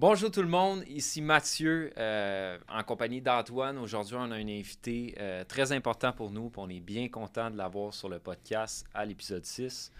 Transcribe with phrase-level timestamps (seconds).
[0.00, 3.78] Bonjour tout le monde, ici Mathieu euh, en compagnie d'Antoine.
[3.78, 7.56] Aujourd'hui, on a un invité euh, très important pour nous, on est bien content de
[7.56, 9.90] l'avoir sur le podcast à l'épisode 6.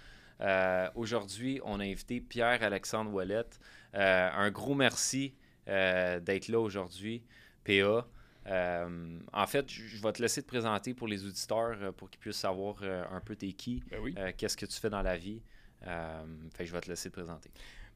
[0.41, 3.59] Euh, aujourd'hui, on a invité Pierre-Alexandre Ouellette.
[3.93, 5.35] un gros merci
[5.67, 7.25] d'être là aujourd'hui,
[7.65, 8.07] PA.
[8.47, 12.85] en fait, je vais te laisser te présenter pour les auditeurs pour qu'ils puissent savoir
[12.85, 15.43] un peu t'es qui, ben qu'est-ce que tu fais dans la vie.
[15.83, 17.51] fait, je vais te laisser te présenter.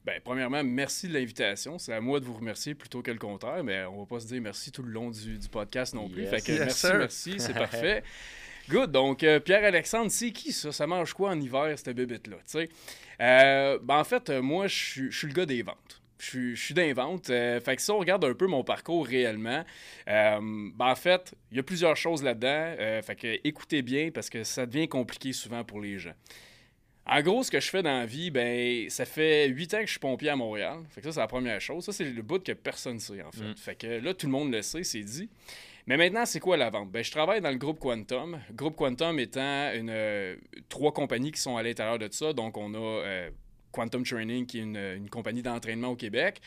[0.04, 1.78] Ben, premièrement, merci de l'invitation.
[1.78, 4.26] C'est à moi de vous remercier plutôt que le contraire, mais on va pas se
[4.26, 6.26] dire merci tout le long du, podcast non plus.
[6.26, 8.02] Fait que merci, merci, c'est parfait.
[8.68, 8.90] Good.
[8.90, 10.72] Donc, euh, Pierre-Alexandre, c'est qui ça?
[10.72, 12.36] Ça mange quoi en hiver, cette bébête-là?
[13.20, 16.02] Euh, ben, en fait, euh, moi, je suis le gars des ventes.
[16.18, 17.30] Je suis d'invente.
[17.30, 19.64] Euh, fait que si on regarde un peu mon parcours réellement,
[20.06, 23.02] ben en fait, il y a plusieurs choses là-dedans.
[23.02, 26.14] fait que écoutez bien parce que ça devient compliqué souvent pour les gens.
[27.04, 29.86] En gros, ce que je fais dans la vie, ben, ça fait huit ans que
[29.86, 30.78] je suis pompier à Montréal.
[30.90, 31.84] Fait que ça, c'est la première chose.
[31.84, 33.42] Ça, c'est le bout que personne ne sait, en fait.
[33.44, 33.56] Mm.
[33.56, 35.28] Fait que là, tout le monde le sait, c'est dit.
[35.86, 36.92] Mais maintenant, c'est quoi la vente?
[36.92, 38.38] Ben, je travaille dans le groupe Quantum.
[38.52, 40.36] Groupe Quantum étant une, euh,
[40.68, 42.32] trois compagnies qui sont à l'intérieur de ça.
[42.32, 43.30] Donc, on a euh,
[43.72, 46.40] Quantum Training, qui est une compagnie d'entraînement au Québec.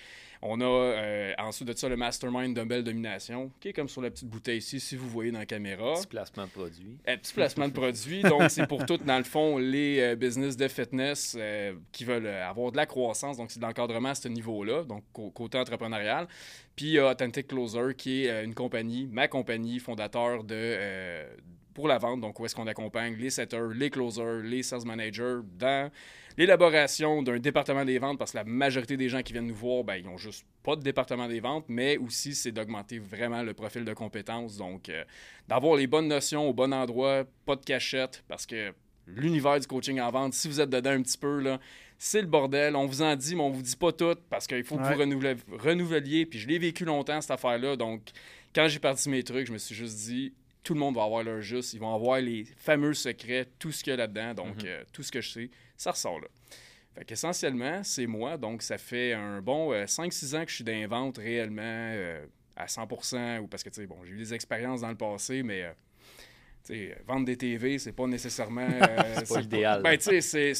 [0.47, 4.11] On a euh, ensuite de ça le Mastermind Dumbbell Domination, qui est comme sur la
[4.11, 5.93] petite bouteille ici, si vous voyez dans la caméra.
[5.93, 6.97] Petit placement de produit.
[7.07, 8.21] Un petit placement de produit.
[8.21, 12.27] Donc, c'est pour toutes, dans le fond, les euh, business de fitness euh, qui veulent
[12.27, 13.37] avoir de la croissance.
[13.37, 15.03] Donc, c'est de l'encadrement à ce niveau-là, donc
[15.33, 16.27] côté entrepreneurial.
[16.75, 20.77] Puis, il y a Authentic Closer, qui est une compagnie, ma compagnie fondateur de
[21.75, 22.21] pour la vente.
[22.21, 25.91] Donc, où est-ce qu'on accompagne les setters, les closers, les sales managers dans
[26.37, 29.83] l'élaboration d'un département des ventes, parce que la majorité des gens qui viennent nous voir,
[29.83, 33.53] ben, ils n'ont juste pas de département des ventes, mais aussi c'est d'augmenter vraiment le
[33.53, 34.57] profil de compétences.
[34.57, 35.03] Donc, euh,
[35.47, 38.73] d'avoir les bonnes notions au bon endroit, pas de cachette, parce que
[39.05, 41.59] l'univers du coaching en vente, si vous êtes dedans un petit peu, là,
[41.99, 42.75] c'est le bordel.
[42.75, 45.57] On vous en dit, mais on vous dit pas tout, parce qu'il faut que vous
[45.57, 46.25] renouveliez.
[46.25, 47.75] Puis je l'ai vécu longtemps, cette affaire-là.
[47.75, 48.01] Donc,
[48.53, 50.33] quand j'ai parti mes trucs, je me suis juste dit,
[50.65, 51.73] tout le monde va avoir leur juste.
[51.73, 54.33] Ils vont avoir les fameux secrets, tout ce qu'il y a là-dedans.
[54.33, 54.65] Donc, mhm.
[54.65, 56.27] euh, tout ce que je sais, ça ressort là.
[56.95, 58.35] Fait qu'essentiellement, c'est moi.
[58.35, 62.25] Donc, ça fait un bon 5-6 euh, ans que je suis d'invente réellement euh,
[62.55, 62.83] à 100
[63.41, 65.71] ou parce que, tu sais, bon, j'ai eu des expériences dans le passé, mais.
[66.65, 68.67] tu sais, vendre des TV, c'est pas nécessairement.
[69.17, 69.83] c'est pas idéal.
[69.83, 70.53] Ben, tu sais,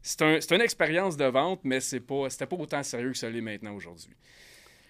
[0.00, 3.28] c'est un, une expérience de vente, mais c'est pas, c'était pas autant sérieux que ça
[3.28, 4.14] l'est maintenant aujourd'hui.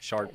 [0.01, 0.31] Sharp.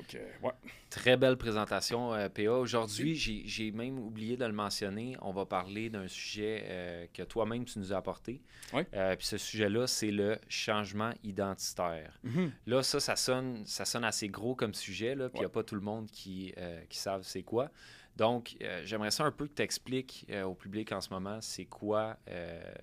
[0.90, 2.52] Très belle présentation, euh, PA.
[2.52, 5.16] Aujourd'hui, j'ai même oublié de le mentionner.
[5.22, 8.40] On va parler d'un sujet euh, que toi-même tu nous as apporté.
[8.74, 12.18] Euh, puis ce sujet-là, c'est le changement identitaire.
[12.22, 12.52] Mhm.
[12.66, 15.16] Là, ça, ça sonne, ça sonne assez gros comme sujet.
[15.16, 16.54] Puis il n'y a pas tout le monde qui,
[16.88, 17.70] qui savent c'est quoi.
[18.16, 22.16] Donc, j'aimerais ça un peu que tu expliques au public en ce moment, c'est quoi,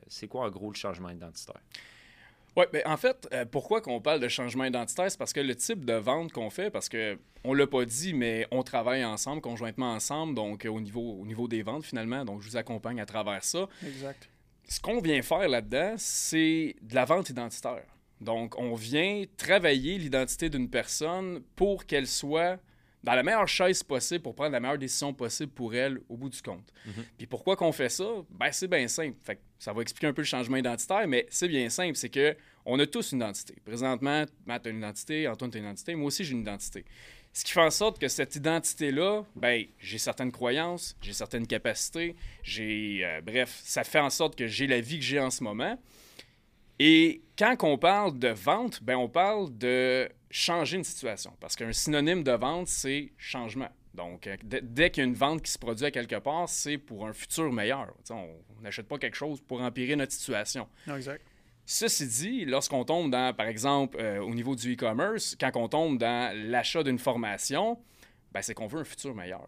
[0.08, 1.62] c'est quoi en gros le changement identitaire?
[2.58, 5.10] Oui, ben en fait, euh, pourquoi qu'on parle de changement identitaire?
[5.10, 8.14] C'est parce que le type de vente qu'on fait, parce que on l'a pas dit,
[8.14, 12.26] mais on travaille ensemble, conjointement ensemble, donc euh, au, niveau, au niveau des ventes finalement,
[12.26, 13.68] donc je vous accompagne à travers ça.
[13.86, 14.30] Exact.
[14.68, 17.84] Ce qu'on vient faire là-dedans, c'est de la vente identitaire.
[18.22, 22.60] Donc, on vient travailler l'identité d'une personne pour qu'elle soit
[23.04, 26.30] dans la meilleure chaise possible pour prendre la meilleure décision possible pour elle au bout
[26.30, 26.72] du compte.
[26.86, 27.06] Mhm.
[27.18, 28.06] Puis pourquoi qu'on fait ça?
[28.30, 29.18] Ben, c'est bien simple.
[29.24, 31.96] Fait ça va expliquer un peu le changement identitaire, mais c'est bien simple.
[31.96, 32.36] C'est que
[32.66, 33.56] on a tous une identité.
[33.66, 36.86] Présentement, Matt a une identité, Antoine a une identité, moi aussi j'ai une identité.
[37.34, 42.16] Ce qui fait en sorte que cette identité-là, ben, j'ai certaines croyances, j'ai certaines capacités,
[42.44, 43.02] j'ai.
[43.04, 45.80] Euh, bref, ça fait en sorte que j'ai la vie que j'ai en ce moment.
[46.78, 51.34] Et quand on parle de vente, ben, on parle de changer une situation.
[51.40, 53.70] Parce qu'un synonyme de vente, c'est changement.
[53.94, 56.78] Donc, euh, dès qu'il y a une vente qui se produit à quelque part, c'est
[56.78, 57.94] pour un futur meilleur.
[58.10, 58.30] on
[58.62, 60.68] n'achète pas quelque chose pour empirer notre situation.
[60.88, 61.22] Exact.
[61.66, 65.98] Ceci dit, lorsqu'on tombe dans, par exemple, euh, au niveau du e-commerce, quand on tombe
[65.98, 67.78] dans l'achat d'une formation,
[68.32, 69.48] ben, c'est qu'on veut un futur meilleur.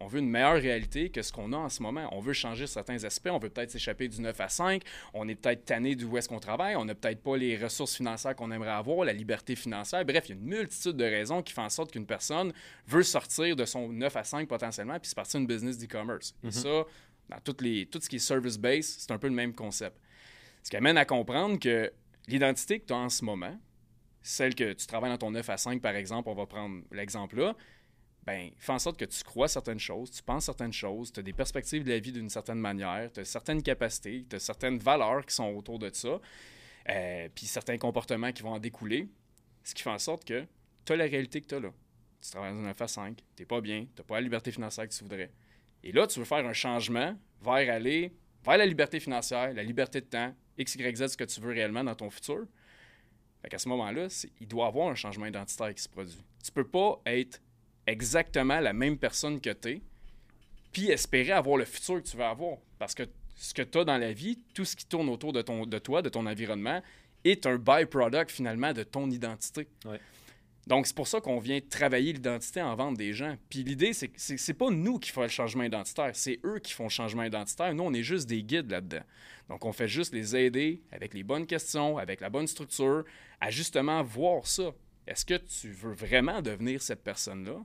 [0.00, 2.08] On, veut, une meilleure réalité que ce qu'on a en ce moment.
[2.12, 3.28] On veut changer certains aspects.
[3.30, 4.82] On veut peut-être s'échapper du 9 à 5.
[5.14, 6.76] On est peut-être tanné d'où est-ce qu'on travaille.
[6.76, 10.04] On n'a peut-être pas les ressources financières qu'on aimerait avoir, la liberté financière.
[10.04, 12.52] Bref, il y a une multitude de raisons qui font en sorte qu'une personne
[12.86, 16.34] veut sortir de son 9 à 5 potentiellement puis se partir une business d'e-commerce.
[16.42, 16.52] Et mhm.
[16.52, 16.84] ça,
[17.28, 19.96] dans toutes les, tout ce qui est service-based, c'est un peu le même concept.
[20.62, 21.92] Ce qui amène à comprendre que
[22.26, 23.56] l'identité que tu as en ce moment,
[24.22, 27.38] celle que tu travailles dans ton 9 à 5, par exemple, on va prendre l'exemple
[27.38, 27.56] là,
[28.28, 31.22] ben, fait en sorte que tu crois certaines choses, tu penses certaines choses, tu as
[31.22, 34.78] des perspectives de la vie d'une certaine manière, tu as certaines capacités, tu as certaines
[34.78, 36.20] valeurs qui sont autour de ça,
[36.90, 39.08] euh, puis certains comportements qui vont en découler,
[39.64, 40.44] ce qui fait en sorte que
[40.84, 41.70] tu as la réalité que tu as là.
[42.20, 44.86] Tu travailles dans un 9 à 5, tu pas bien, tu pas la liberté financière
[44.86, 45.32] que tu voudrais.
[45.82, 48.12] Et là, tu veux faire un changement vers aller
[48.44, 51.54] vers la liberté financière, la liberté de temps, X, Y, Z, ce que tu veux
[51.54, 52.44] réellement dans ton futur.
[53.40, 54.08] Fait qu'à ce moment-là,
[54.38, 56.22] il doit y avoir un changement identitaire qui se produit.
[56.44, 57.40] Tu peux pas être
[57.88, 59.82] exactement la même personne que tu es,
[60.72, 62.58] puis espérer avoir le futur que tu veux avoir.
[62.78, 63.04] Parce que
[63.36, 65.78] ce que tu as dans la vie, tout ce qui tourne autour de, ton, de
[65.78, 66.82] toi, de ton environnement,
[67.24, 69.68] est un byproduct finalement de ton identité.
[70.66, 73.36] Donc, c'est pour ça qu'on vient travailler l'identité en vente des gens.
[73.48, 76.74] Puis l'idée, c'est que c'est pas nous qui font le changement identitaire, c'est eux qui
[76.74, 77.74] font le changement identitaire.
[77.74, 79.02] Nous, on est juste des guides là-dedans.
[79.48, 83.04] Donc, on fait juste les aider avec les bonnes questions, avec la bonne structure,
[83.40, 84.74] à justement voir ça.
[85.06, 87.64] Est-ce que tu veux vraiment devenir cette personne-là?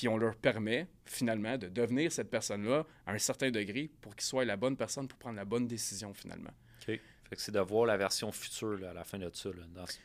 [0.00, 4.24] Puis on leur permet finalement de devenir cette personne-là à un certain degré pour qu'ils
[4.24, 6.52] soient la bonne personne pour prendre la bonne décision finalement.
[6.88, 6.98] OK.
[7.36, 9.50] c'est de voir la version future à la fin de ça,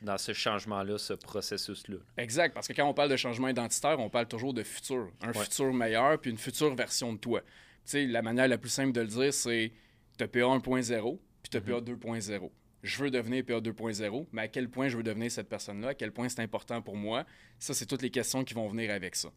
[0.01, 1.95] dans, ce changement-là, ce processus-là.
[2.17, 5.07] Exact, parce que quand on parle de changement identitaire, on parle toujours de futur.
[5.21, 7.39] Un futur meilleur, puis une future version de toi.
[7.39, 7.47] Tu
[7.85, 9.71] sais, la manière la plus simple de le dire, c'est
[10.17, 12.51] tu PA 1.0, puis tu PA 2.0
[12.85, 15.93] je veux devenir PA 2.0, mais à quel point je veux devenir cette personne-là, à
[15.95, 17.25] quel point c'est important pour moi,
[17.57, 19.29] ça, c'est toutes les questions qui vont venir avec ça.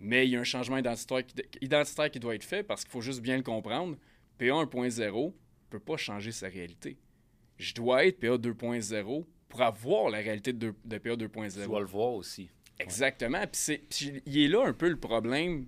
[0.00, 2.90] Mais il y a un changement identitaire qui, identitaire qui doit être fait parce qu'il
[2.90, 3.96] faut juste bien le comprendre.
[4.38, 5.32] PA 1.0 ne
[5.70, 6.98] peut pas changer sa réalité.
[7.58, 11.52] Je dois être PA 2.0 pour avoir la réalité de, PA 2.0.
[11.52, 12.50] Tu dois le voir aussi.
[12.78, 13.44] Exactement.
[13.46, 15.66] Puis, il est là un peu le problème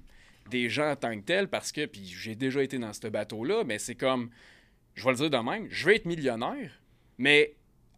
[0.51, 3.65] des gens en tant que tel parce que, puis j'ai déjà été dans ce bateau-là,
[3.65, 4.31] mais c'est comme,
[4.95, 6.81] je vais le dire de même, je veux être millionnaire,
[7.19, 7.55] mais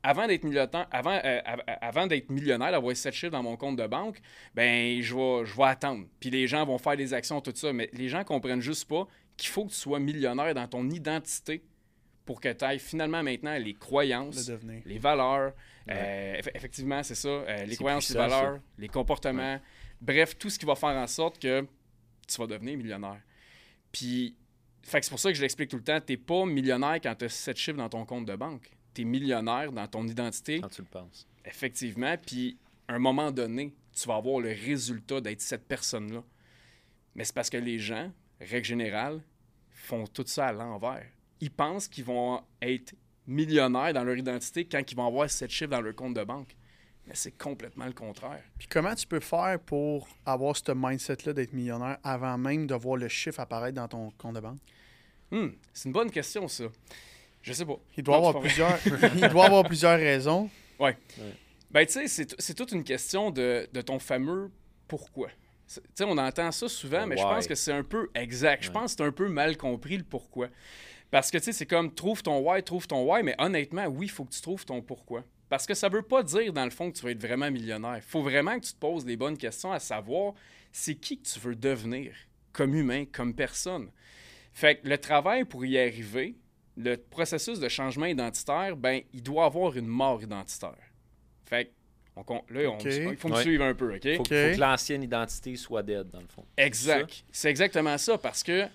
[0.09, 1.41] avant d'être millionnaire, avant, euh,
[1.83, 4.19] avant d'être millionnaire, d'avoir 7 chiffres dans mon compte de banque,
[4.55, 6.07] ben je vais, je vais attendre.
[6.19, 7.75] Puis les gens vont faire des actions, tout ça.
[7.75, 9.07] Mais les gens comprennent juste pas
[9.37, 11.63] qu'il faut que tu sois millionnaire dans ton identité
[12.25, 14.51] pour que tu ailles finalement maintenant les croyances,
[14.87, 15.53] les valeurs.
[15.91, 17.29] Euh, effectivement, c'est ça.
[17.29, 19.61] Euh, les croyances, les valeurs, les comportements.
[20.01, 21.67] Bref, tout ce qui va faire en sorte que
[22.27, 23.21] tu vas devenir millionnaire.
[23.93, 24.35] Puis,
[24.83, 26.01] c'est pour ça que je l'explique tout le temps.
[26.01, 28.71] Tu n'es pas millionnaire quand tu as 7 chiffres dans ton compte de banque
[29.05, 30.61] millionnaire dans ton identité.
[30.61, 31.27] Quand tu le penses.
[31.45, 32.17] Effectivement.
[32.25, 36.23] Puis, à un moment donné, tu vas avoir le résultat d'être cette personne-là.
[37.15, 39.23] Mais c'est parce que les gens, règle générale,
[39.71, 41.07] font tout ça à l'envers.
[41.41, 42.95] Ils pensent qu'ils vont être
[43.27, 46.57] millionnaires dans leur identité quand ils vont avoir sept chiffres dans leur compte de banque.
[47.07, 48.43] Mais c'est complètement le contraire.
[48.59, 52.97] Puis comment tu peux faire pour avoir ce mindset-là d'être millionnaire avant même de voir
[52.97, 54.61] le chiffre apparaître dans ton compte de banque?
[55.31, 56.65] Hmm, c'est une bonne question, ça.
[57.43, 57.79] Je sais pas.
[57.97, 58.79] Il doit, avoir, plusieurs...
[59.15, 60.51] il doit avoir plusieurs raisons.
[60.79, 60.97] Ouais.
[61.71, 64.51] Ben, tu sais, c'est toute une question de, ton fameux
[64.87, 65.29] pourquoi.
[65.73, 68.65] Tu sais, on entend ça souvent, mais je pense que c'est un peu exact.
[68.65, 70.49] Je pense que c'est un peu mal compris le pourquoi.
[71.11, 74.07] Parce que, tu sais, c'est comme trouve ton why, trouve ton why, mais honnêtement, oui,
[74.07, 75.25] il faut que tu trouves ton pourquoi.
[75.49, 77.97] Parce que ça veut pas dire, dans le fond, que tu vas être vraiment millionnaire.
[77.97, 80.35] Il faut vraiment que tu te poses les bonnes questions à savoir
[80.73, 82.15] c'est qui que tu veux devenir
[82.53, 83.91] comme humain, comme personne.
[84.53, 86.37] Fait que le travail pour y arriver,
[86.79, 90.77] le processus de changement identitaire, ben, il doit avoir une mort identitaire.
[91.45, 91.73] Fait
[92.51, 94.05] là, il faut me suivre un peu, OK?
[94.05, 96.45] Il faut, que l'ancienne identité soit dead, dans le fond.
[96.57, 97.25] Exact.
[97.31, 98.67] C'est exactement ça, parce que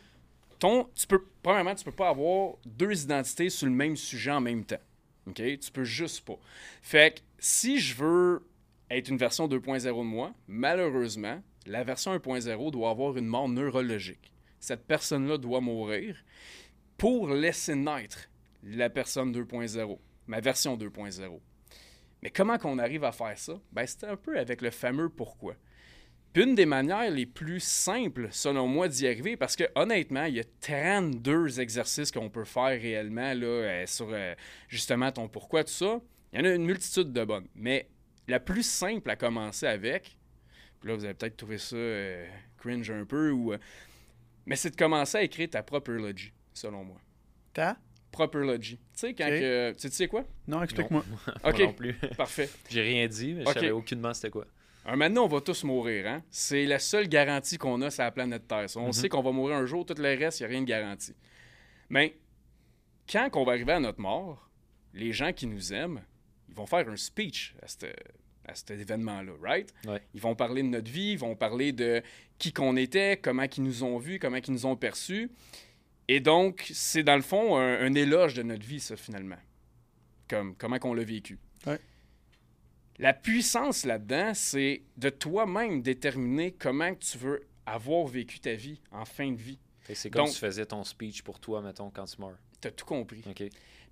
[0.60, 4.42] ton, tu peux, premièrement, tu peux pas avoir deux identités sur le même sujet en
[4.42, 4.82] même temps.
[5.28, 5.36] OK?
[5.36, 6.38] Tu peux juste pas.
[6.82, 8.48] Fait que si je veux
[8.90, 14.32] être une version 2.0 de moi, malheureusement, la version 1.0 doit avoir une mort neurologique.
[14.60, 16.16] Cette personne-là doit mourir
[16.98, 18.30] pour laisser naître
[18.64, 21.40] la personne 2.0, ma version 2.0.
[22.22, 23.60] Mais comment qu'on arrive à faire ça?
[23.72, 25.56] Ben, c'est un peu avec le fameux pourquoi.
[26.32, 30.36] Puis une des manières les plus simples, selon moi, d'y arriver, parce que honnêtement, il
[30.36, 34.34] y a 32 exercices qu'on peut faire réellement là, euh, sur euh,
[34.68, 36.02] justement ton pourquoi, tout ça.
[36.32, 37.48] Il y en a une multitude de bonnes.
[37.54, 37.90] Mais
[38.28, 40.18] la plus simple à commencer avec,
[40.80, 42.26] puis là, vous avez peut-être trouvé ça euh,
[42.58, 43.54] cringe un peu, ou,
[44.46, 46.98] mais c'est de commencer à écrire ta propre logique selon moi.
[47.54, 47.78] Ta?
[48.12, 48.78] Proper Logi.
[48.78, 49.74] Tu sais, quand que.
[49.74, 50.24] Tu sais quoi?
[50.48, 51.04] Non, explique-moi.
[51.44, 51.60] ok.
[51.60, 51.94] non plus.
[52.18, 52.50] Parfait.
[52.70, 54.46] J'ai rien dit, mais je savais aucunement c'était quoi.
[54.86, 56.08] Maintenant, on va tous mourir.
[56.08, 56.24] Hein?
[56.30, 58.68] C'est la seule garantie qu'on a sur la planète Terre.
[58.76, 58.94] On mhm.
[58.94, 61.16] sait qu'on va mourir un jour, tout le reste, il n'y a rien de garanti.
[61.90, 62.18] Mais
[63.10, 64.50] quand on va arriver à notre mort,
[64.94, 66.02] les gens qui nous aiment,
[66.50, 69.74] ils vont faire un speech à, à cet événement-là, right?
[70.14, 72.02] Ils vont parler de notre vie, ils vont parler de
[72.38, 75.32] qui qu'on était, comment ils nous ont vus, comment ils nous ont perçus.
[76.08, 79.38] Et donc, c'est dans le fond un, éloge de notre vie, ça, finalement.
[80.28, 81.40] Comme, comment qu'on l'a vécu.
[83.00, 89.04] La puissance là-dedans, c'est de toi-même déterminer comment tu veux avoir vécu ta vie en
[89.04, 89.58] fin de vie.
[89.94, 92.38] C'est comme si tu faisais ton speech pour toi, mettons, quand tu meurs.
[92.62, 93.24] Tu as tout compris.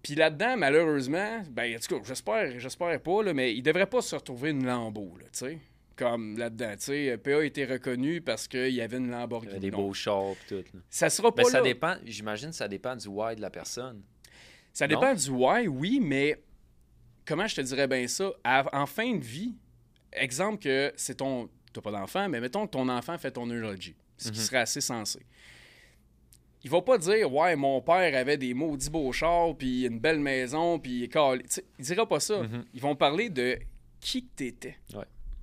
[0.04, 4.02] Puis là-dedans, malheureusement, ben, en tout cas, j'espère, j'espère pas, là, mais il devrait pas
[4.02, 5.60] se retrouver une lambeau, tu sais
[5.96, 6.74] comme là-dedans.
[6.78, 9.60] Tu sais, PA a été reconnu parce qu'il y avait une Lamborghini.
[9.60, 10.78] des beaux chars et tout.
[10.90, 14.02] Ça sera pas mais ça dépend, j'imagine ça dépend du why de la personne.
[14.74, 16.42] Ça dépend du why, oui, mais
[17.26, 18.32] comment je te dirais bien ça?
[18.46, 19.56] en fin de vie,
[20.14, 21.50] exemple que c'est ton.
[21.74, 24.46] Tu pas d'enfant, mais mettons que ton enfant fait ton neurologie, ce qui mhm.
[24.46, 25.22] serait assez sensé.
[26.64, 30.20] Il va pas dire Ouais, mon père avait des maudits beaux chars, puis une belle
[30.20, 32.44] maison, puis il est Il dira pas ça.
[32.44, 32.66] Mhm.
[32.74, 33.58] Ils vont parler de
[34.02, 34.78] qui tu étais.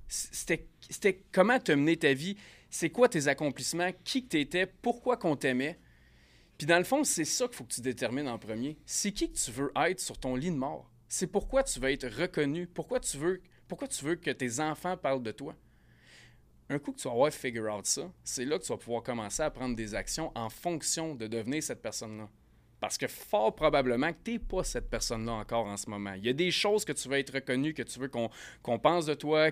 [0.09, 2.35] C'était comment as mené ta vie,
[2.69, 5.79] c'est quoi tes accomplissements, qui tu étais, pourquoi qu'on t'aimait?
[6.57, 8.77] Puis dans le fond, c'est ça qu'il faut que tu détermines en premier.
[8.85, 10.91] C'est qui que tu veux être sur ton lit de mort?
[11.07, 15.23] C'est pourquoi tu veux être reconnu, pourquoi tu veux, pourquoi tu que tes enfants parlent
[15.23, 15.55] de toi?
[16.69, 19.03] Un coup que tu vas avoir figure out ça, c'est là que tu vas pouvoir
[19.03, 22.29] commencer à prendre des actions en fonction de devenir cette personne-là.
[22.79, 26.13] Parce que fort probablement que tu n'es pas cette personne-là encore en ce moment.
[26.13, 29.05] Il y a des choses que tu veux être reconnu, que tu veux qu'on pense
[29.05, 29.51] de toi,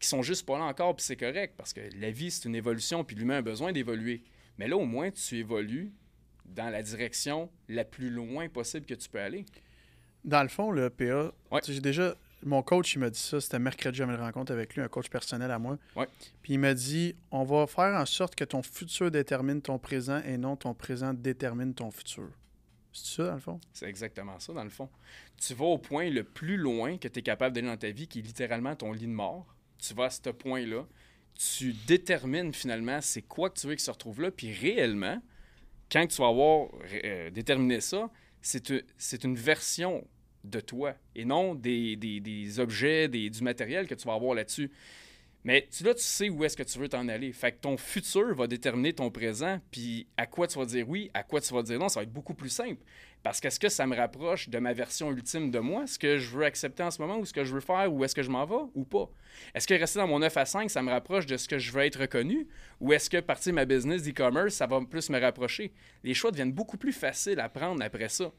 [0.00, 2.54] qui sont juste pas là encore, puis c'est correct, parce que la vie, c'est une
[2.54, 4.22] évolution, puis l'humain a besoin d'évoluer.
[4.58, 5.92] Mais là, au moins, tu évolues
[6.46, 9.44] dans la direction la plus loin possible que tu peux aller.
[10.24, 11.32] Dans le fond, le PA,
[11.66, 12.14] j'ai déjà.
[12.42, 15.10] Mon coach, il m'a dit ça, c'était mercredi, j'avais une rencontre avec lui, un coach
[15.10, 15.78] personnel à moi.
[16.40, 20.22] Puis il m'a dit on va faire en sorte que ton futur détermine ton présent
[20.24, 22.30] et non ton présent détermine ton futur.
[22.92, 23.60] C'est ça, dans le fond?
[23.74, 24.88] C'est exactement ça, dans le fond.
[25.36, 28.08] Tu vas au point le plus loin que tu es capable d'aller dans ta vie,
[28.08, 29.54] qui est littéralement ton lit de mort.
[29.80, 30.86] Tu vas à ce point-là.
[31.34, 34.30] Tu détermines finalement c'est quoi que tu veux qu'il se retrouve là.
[34.30, 35.20] Puis réellement,
[35.90, 36.68] quand tu vas avoir
[37.04, 38.10] euh, déterminé ça,
[38.42, 40.06] c'est une version
[40.44, 44.70] de toi et non des, objets, du matériel que tu vas avoir là-dessus.
[45.42, 47.32] Mais tu, là, tu sais où est-ce que tu veux t'en aller.
[47.32, 51.10] Fait que ton futur va déterminer ton présent, puis à quoi tu vas dire oui,
[51.14, 52.82] à quoi tu vas dire non, ça va être beaucoup plus simple.
[53.22, 56.30] Parce qu'est-ce que ça me rapproche de ma version ultime de moi, ce que je
[56.30, 58.30] veux accepter en ce moment, ou ce que je veux faire, ou est-ce que je
[58.30, 59.10] m'en vais, ou pas?
[59.54, 61.70] Est-ce que rester dans mon 9 à 5, ça me rapproche de ce que je
[61.70, 62.48] veux être reconnu,
[62.80, 65.72] ou est-ce que partir de ma business d'e-commerce, ça va plus me rapprocher?
[66.02, 68.32] Les choix deviennent beaucoup plus faciles à prendre après ça.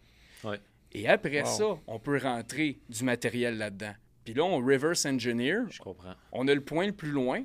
[0.93, 3.93] Et après ça, on peut rentrer du matériel là-dedans.
[4.23, 5.69] Puis là, on reverse engineer.
[5.69, 6.13] Je comprends.
[6.31, 7.43] On a le point le plus loin.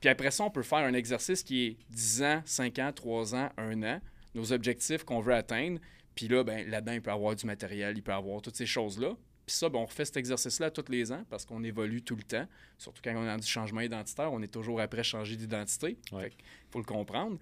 [0.00, 3.34] Puis après ça, on peut faire un exercice qui est 10 ans, 5 ans, 3
[3.34, 4.00] ans, 1 an,
[4.34, 5.80] nos objectifs qu'on veut atteindre.
[6.14, 9.16] Puis là, ben, là-dedans, il peut avoir du matériel, il peut avoir toutes ces choses-là.
[9.46, 12.22] Puis ça, ben, on refait cet exercice-là tous les ans parce qu'on évolue tout le
[12.22, 12.46] temps.
[12.76, 15.98] Surtout quand on a du changement identitaire, on est toujours après changer d'identité.
[16.12, 16.30] Il
[16.70, 17.38] faut le comprendre.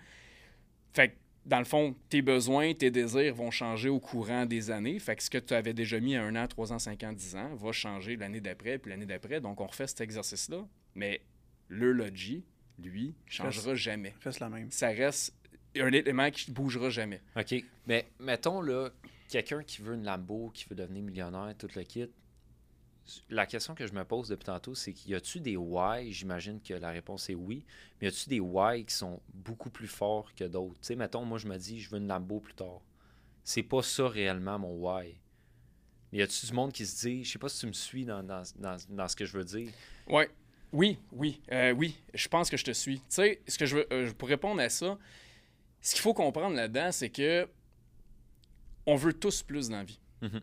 [0.92, 1.14] Fait que
[1.46, 4.98] dans le fond, tes besoins, tes désirs vont changer au courant des années.
[4.98, 7.12] Fait que ce que tu avais déjà mis à un an, trois ans, cinq ans,
[7.12, 9.40] dix ans va changer l'année d'après, puis l'année d'après.
[9.40, 10.66] Donc, on refait cet exercice-là.
[10.96, 11.20] Mais
[11.68, 12.44] le Logi,
[12.82, 14.14] lui, changera jamais.
[14.22, 14.70] Reste la même.
[14.72, 15.34] Ça reste
[15.78, 17.20] un élément qui ne bougera jamais.
[17.36, 17.54] OK.
[17.86, 18.90] Mais mettons, là,
[19.28, 22.10] quelqu'un qui veut une Lambo, qui veut devenir millionnaire, tout le kit,
[23.30, 26.12] la question que je me pose depuis tantôt, c'est qu'il y a-tu des why?
[26.12, 27.64] J'imagine que la réponse est oui.
[28.00, 30.80] Mais y a-tu des why qui sont beaucoup plus forts que d'autres?
[30.80, 32.80] Tu sais, mettons, moi, je me dis, je veux une Lambo plus tard.
[33.44, 35.16] C'est pas ça réellement mon why.
[36.12, 38.04] Mais y a-tu du monde qui se dit, je sais pas si tu me suis
[38.04, 38.42] dans, dans,
[38.88, 39.70] dans, ce que je veux dire
[40.08, 40.30] Ouais.
[40.72, 41.96] Oui, oui, euh, oui.
[42.12, 42.98] Je pense que je te suis.
[42.98, 44.98] Tu sais, ce que je veux, euh, pour répondre à ça,
[45.80, 47.48] ce qu'il faut comprendre là-dedans, c'est que
[48.84, 50.00] on veut tous plus dans la vie.
[50.22, 50.40] Mm-hmm.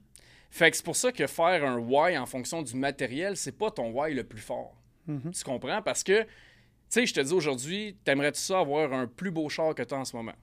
[0.54, 3.72] Fait que c'est pour ça que faire un why en fonction du matériel, c'est pas
[3.72, 4.80] ton why le plus fort.
[5.08, 5.32] Mhm.
[5.32, 5.82] Tu comprends?
[5.82, 6.30] Parce que, tu
[6.90, 9.98] sais, je te dis aujourd'hui, t'aimerais-tu ça avoir un plus beau char que tu as
[9.98, 10.36] en ce moment?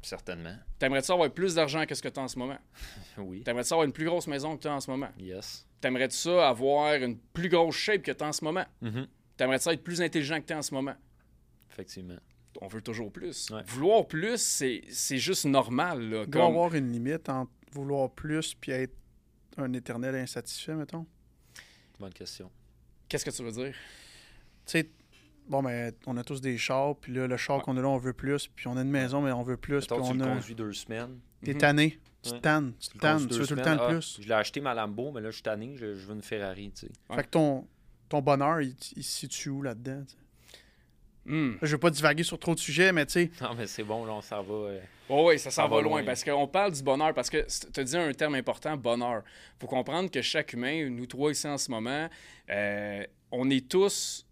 [0.00, 0.54] Certainement.
[0.78, 2.58] T'aimerais-tu ça avoir plus d'argent que ce que tu as en ce moment?
[3.18, 3.42] oui.
[3.42, 5.08] T'aimerais-tu ça avoir une plus grosse maison que tu as en ce moment?
[5.18, 5.66] Yes.
[5.80, 8.64] T'aimerais-tu ça avoir une plus grosse shape que tu as en ce moment?
[8.80, 9.02] Mm
[9.36, 10.94] T'aimerais-tu ça être plus intelligent que tu es en ce moment?
[11.72, 12.18] Effectivement.
[12.60, 13.50] On veut toujours plus.
[13.66, 16.10] Vouloir plus, c'est juste normal.
[16.10, 18.94] Là, Il doit avoir une limite entre vouloir plus puis être
[19.56, 21.06] un éternel insatisfait, mettons?
[21.98, 22.50] Bonne question.
[23.08, 23.74] Qu'est-ce que tu veux dire?
[24.66, 24.90] Tu sais,
[25.48, 27.98] bon, ben, on a tous des chars, puis là, le char qu'on a là, on
[27.98, 29.86] veut plus, puis on a une maison, mais on veut plus.
[29.86, 30.26] puis on tu a...
[30.26, 31.18] conduis deux semaines.
[31.44, 31.98] T'es tanné.
[32.22, 32.72] Tu te tannes.
[32.78, 33.26] Tu tannes.
[33.26, 34.18] Tu veux tout le temps de ah, plus.
[34.20, 35.76] Je l'ai acheté ma Lambo, mais là, je suis tanné.
[35.76, 36.92] Je, veux une Ferrari, tu sais.
[37.14, 37.66] Fait que ton,
[38.08, 40.04] ton bonheur, il, il se situe où là-dedans?
[41.24, 41.52] Hmm.
[41.62, 43.30] Je veux pas divaguer sur trop de sujets, mais tu sais.
[43.40, 44.54] Non, mais c'est bon, là, on s'en va.
[44.54, 47.84] Euh, oui, ça s'en va, loin, parce qu'on parle du bonheur, parce que tu as
[47.84, 49.22] dit un terme important, bonheur.
[49.60, 52.08] faut comprendre que chaque humain, nous trois ici en ce moment,
[52.50, 54.26] euh, on est tous,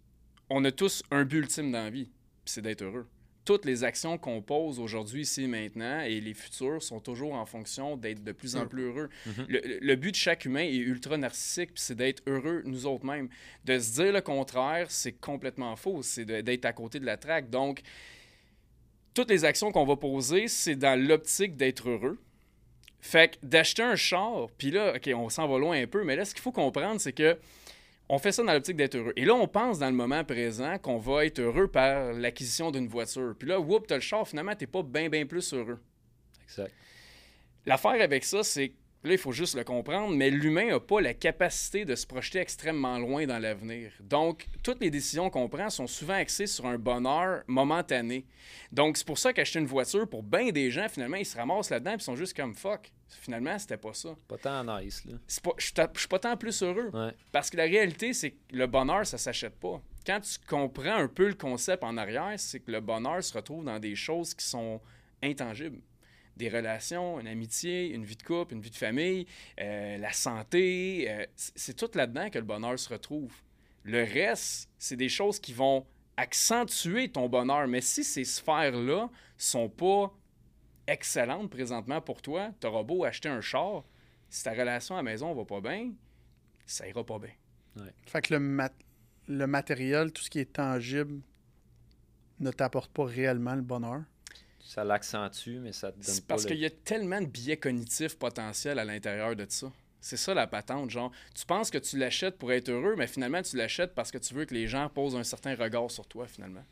[0.49, 2.11] on a tous un but ultime dans la vie,
[2.45, 3.07] c'est d'être heureux
[3.45, 7.97] toutes les actions qu'on pose aujourd'hui, ici, maintenant, et les futurs sont toujours en fonction
[7.97, 9.09] d'être de plus en plus heureux.
[9.27, 9.47] Mhm.
[9.49, 13.29] le, but de chaque humain est ultra narcissique, c'est d'être heureux nous autres mêmes.
[13.65, 17.51] De se dire le contraire, c'est complètement faux, c'est d'être à côté de la traque.
[17.51, 17.81] Donc,
[19.15, 22.19] toutes les actions qu'on va poser, c'est dans l'optique d'être heureux.
[23.01, 26.17] Fait que d'acheter un char, puis là, OK, on s'en va loin un peu, mais
[26.17, 27.39] là, ce qu'il faut comprendre, c'est que
[28.13, 29.13] on fait ça dans l'optique d'être heureux.
[29.15, 32.89] Et là, on pense dans le moment présent qu'on va être heureux par l'acquisition d'une
[32.89, 33.37] voiture.
[33.39, 35.79] Puis là, whoop, t'as le char, finalement, t'es pas bien, bien plus heureux.
[36.43, 36.73] Exact.
[37.67, 38.73] L'affaire avec ça, c'est
[39.03, 42.39] Là, il faut juste le comprendre, mais l'humain n'a pas la capacité de se projeter
[42.39, 43.93] extrêmement loin dans l'avenir.
[44.01, 48.27] Donc, toutes les décisions qu'on prend sont souvent axées sur un bonheur momentané.
[48.73, 51.71] Donc, c'est pour ça qu'acheter une voiture, pour bien des gens, finalement, ils se ramassent
[51.71, 52.93] là-dedans et ils sont juste comme fuck.
[53.09, 54.15] Finalement, c'était pas ça.
[54.29, 55.15] Pas tant nice, là.
[55.57, 56.93] je suis pas tant plus heureux.
[57.33, 59.81] Parce que la réalité, c'est que le bonheur, ça s'achète pas.
[60.07, 63.65] Quand tu comprends un peu le concept en arrière, c'est que le bonheur se retrouve
[63.65, 64.79] dans des choses qui sont
[65.23, 65.81] intangibles
[66.41, 69.27] des relations, une amitié, une vie de couple, une vie de famille,
[69.61, 71.07] euh, la santé.
[71.09, 73.33] Euh, c'est tout là-dedans que le bonheur se retrouve.
[73.85, 77.69] Le reste, c'est des choses qui vont accentuer ton bonheur.
[77.69, 80.13] Mais si ces sphères-là sont pas
[80.87, 83.85] excellentes présentement pour toi, tu auras beau acheter un char,
[84.29, 85.93] si ta relation à la maison va pas bien,
[86.67, 87.85] ça ira pas bien.
[88.07, 88.69] Fait que le,
[89.29, 91.21] le matériel, tout ce qui est tangible,
[92.41, 94.03] ne t'apporte pas réellement le bonheur?
[94.71, 98.17] Ça l'accentue, mais ça te donne pas Parce qu'il y a tellement de biais cognitifs
[98.17, 99.73] potentiels à l'intérieur de ça.
[100.01, 103.43] C'est ça la patente, genre, tu penses que tu l'achètes pour être heureux, mais finalement,
[103.43, 106.29] tu l'achètes parce que tu veux que les gens posent un certain regard sur toi,
[106.29, 106.63] finalement.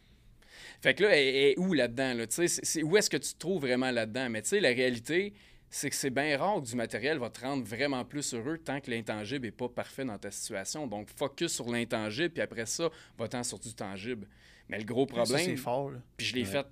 [0.81, 2.15] Fait que là, est où là-dedans?
[2.15, 2.27] Là?
[2.29, 4.31] C'est, où est-ce que tu te trouves vraiment là-dedans?
[4.31, 5.35] Mais tu sais, la réalité,
[5.69, 8.81] c'est que c'est bien rare que du matériel va te rendre vraiment plus heureux tant
[8.81, 10.87] que l'intangible n'est pas parfait dans ta situation.
[10.87, 14.29] Donc, focus sur l'intangible, puis après ça, va-t'en sur du tangible.
[14.69, 15.45] Mais le gros problème...
[15.45, 16.65] c'est fort, Puis je l'ai fait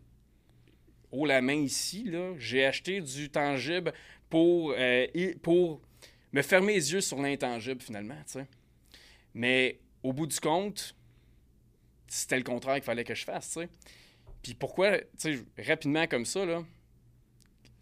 [1.12, 3.92] haut la main ici, j'ai acheté du tangible
[4.28, 5.06] pour, euh,
[5.42, 5.80] pour
[6.32, 8.18] me fermer les yeux sur l'intangible, finalement.
[9.34, 10.94] Mais au bout du compte,
[12.08, 13.58] c'était le contraire qu'il fallait que je fasse.
[14.42, 14.98] Puis pourquoi,
[15.58, 16.62] rapidement comme ça, là,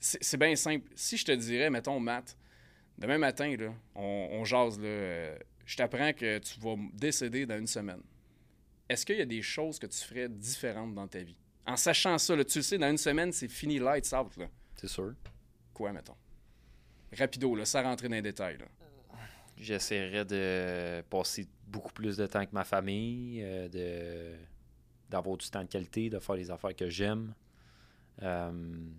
[0.00, 0.90] c'est bien simple.
[0.94, 2.36] Si je te dirais, mettons, Matt,
[2.98, 7.66] demain matin, là, on, jase, là, euh, je t'apprends que tu vas décéder dans une
[7.66, 8.02] semaine.
[8.88, 11.36] Est-ce qu'il y a des choses que tu ferais différentes dans ta vie?
[11.66, 14.32] En sachant ça, tu le sais, dans une semaine, c'est fini lights out.
[14.76, 15.14] C'est sûr.
[15.72, 16.16] Quoi, mettons?
[17.16, 18.58] Rapido, là, sans rentrer dans les détails.
[19.56, 24.36] J'essaierais de passer beaucoup plus de temps avec ma famille, euh, de
[25.08, 27.34] d'avoir du temps de qualité, de faire les affaires que j'aime.
[28.22, 28.90] Euh,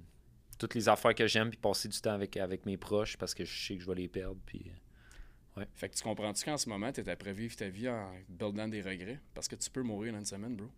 [0.58, 3.44] toutes les affaires que j'aime, puis passer du temps avec, avec mes proches parce que
[3.44, 4.40] je sais que je vais les perdre.
[4.46, 5.68] Puis, euh, ouais.
[5.74, 8.68] Fait que tu comprends-tu qu'en ce moment, tu es à prévivre ta vie en buildant
[8.68, 9.20] des regrets?
[9.34, 10.70] Parce que tu peux mourir dans une semaine, bro.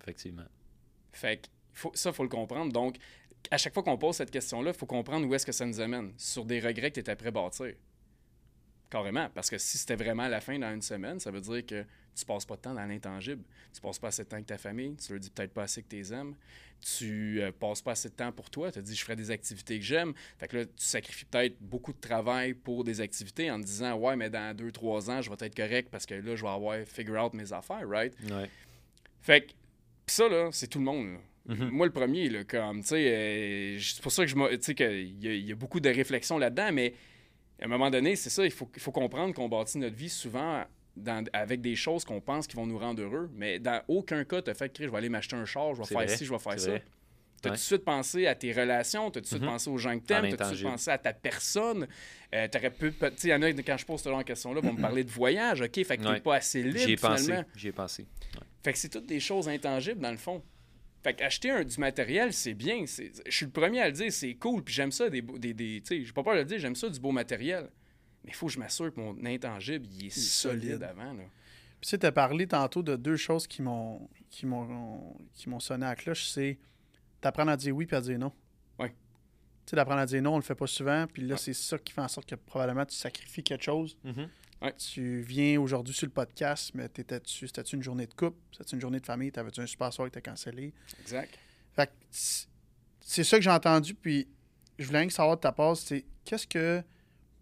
[0.00, 0.46] Effectivement.
[1.16, 2.72] Fait que faut, ça, il faut le comprendre.
[2.72, 2.96] Donc,
[3.50, 5.80] à chaque fois qu'on pose cette question-là, il faut comprendre où est-ce que ça nous
[5.80, 6.12] amène.
[6.16, 7.74] Sur des regrets que tu étais prêt à bâtir.
[8.90, 9.28] Carrément.
[9.34, 12.24] Parce que si c'était vraiment la fin dans une semaine, ça veut dire que tu
[12.24, 13.42] passes pas de temps dans l'intangible.
[13.74, 14.96] Tu passes pas assez de temps avec ta famille.
[14.96, 16.34] Tu leur dis peut-être pas assez que tu les aimes.
[16.80, 18.70] Tu euh, passes pas assez de temps pour toi.
[18.70, 20.14] Tu te dis, je ferai des activités que j'aime.
[20.38, 23.94] Fait que là, tu sacrifies peut-être beaucoup de travail pour des activités en te disant,
[23.96, 26.48] ouais, mais dans deux, trois ans, je vais être correct parce que là, je vais
[26.48, 28.14] avoir figure out mes affaires, right?
[28.30, 28.48] Ouais.
[29.20, 29.52] Fait que
[30.06, 31.16] puis ça, là, c'est tout le monde.
[31.46, 31.70] Mhm.
[31.70, 34.74] Moi, le premier, là, comme, tu sais, euh, c'est pour ça que je tu sais,
[34.74, 36.94] qu'il y, a beaucoup de réflexions là-dedans, mais
[37.60, 40.08] à un moment donné, c'est ça, il faut, il faut comprendre qu'on bâtit notre vie
[40.08, 40.64] souvent
[41.32, 44.50] avec des choses qu'on pense qui vont nous rendre heureux, mais dans aucun cas, tu
[44.50, 46.38] as fait que je vais aller m'acheter un char, je vais faire ci, je vais
[46.38, 46.72] faire ça.
[47.42, 49.48] Tu as tout de suite pensé à tes relations, tu as tout de suite mhm.
[49.48, 51.86] pensé aux gens que tu aimes, tu as tout de suite pensé à ta personne.
[52.34, 52.92] Euh, tu aurais pu.
[52.92, 55.10] Tu sais, il y en a, quand je pose cette question-là, vont me parler de
[55.10, 56.78] voyage, OK, fait que tu n'es pas assez libre.
[56.78, 57.34] J'y ai pensé.
[57.54, 58.06] J'y ai pensé.
[58.66, 60.42] Fait que c'est toutes des choses intangibles, dans le fond.
[61.04, 62.84] Fait qu'acheter un, du matériel, c'est bien.
[62.84, 65.08] Je suis le premier à le dire, c'est cool, puis j'aime ça.
[65.08, 67.12] Des, des, des tu sais, j'ai pas peur de le dire, j'aime ça, du beau
[67.12, 67.70] matériel.
[68.24, 70.82] Mais il faut que je m'assure que mon intangible, il est, solide.
[70.82, 71.12] avant.
[71.12, 71.22] Là.
[71.80, 75.86] Puis tu as parlé tantôt de deux choses qui m'ont qui m'ont qui m'ont sonné
[75.86, 76.58] à la cloche, c'est
[77.22, 78.32] d'apprendre à dire oui puis à dire non.
[78.80, 78.88] Oui.
[78.88, 78.94] Tu
[79.66, 81.92] sais, d'apprendre à dire non, on le fait pas souvent, puis là, c'est ça qui
[81.92, 83.96] fait en sorte que probablement tu sacrifies quelque chose.
[84.78, 88.38] Tu viens aujourd'hui sur le podcast, mais t'étais-tu, c'était-tu une journée de couple?
[88.52, 89.30] C'était-tu une journée de famille?
[89.30, 90.72] T'avais-tu un super soir qui t'a cancellé?
[91.00, 91.38] Exact.
[91.74, 91.90] Fait
[93.00, 94.26] c'est ça que j'ai entendu, puis
[94.78, 96.82] je voulais rien que savoir de ta part, c'est qu'est-ce que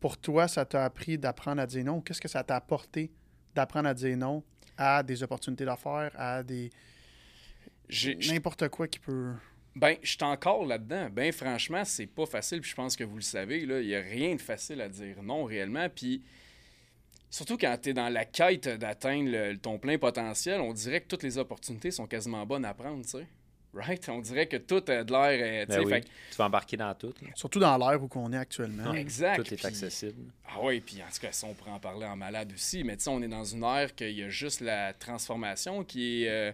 [0.01, 2.01] pour toi ça t'a appris d'apprendre à dire non?
[2.01, 3.11] Qu'est-ce que ça t'a apporté
[3.55, 4.43] d'apprendre à dire non
[4.77, 6.71] à des opportunités d'affaires, à des.
[8.29, 9.33] N'importe quoi qui peut.
[9.77, 11.11] Ben, je suis encore là-dedans.
[11.11, 12.61] Ben, franchement, c'est pas facile.
[12.61, 15.23] Puis je pense que vous le savez, il n'y a rien de facile à dire
[15.23, 15.89] non réellement.
[15.89, 16.23] Puis
[17.35, 21.25] Surtout quand tu es dans la quête d'atteindre ton plein potentiel, on dirait que toutes
[21.25, 23.27] les opportunités sont quasiment bonnes à prendre, tu sais.
[23.73, 24.09] Right?
[24.09, 25.67] On dirait que tout a de l'air.
[25.67, 26.01] Ben oui.
[26.31, 27.13] Tu vas embarquer dans tout.
[27.35, 28.95] Surtout dans l'air où on est actuellement.
[28.95, 29.43] exact.
[29.43, 30.31] Tout est accessible.
[30.47, 32.85] Ah oui, puis en tout cas, ça, on pourrait en parler en malade aussi.
[32.85, 36.23] Mais tu sais, on est dans une ère qu'il y a juste la transformation qui
[36.23, 36.29] est.
[36.29, 36.53] Euh,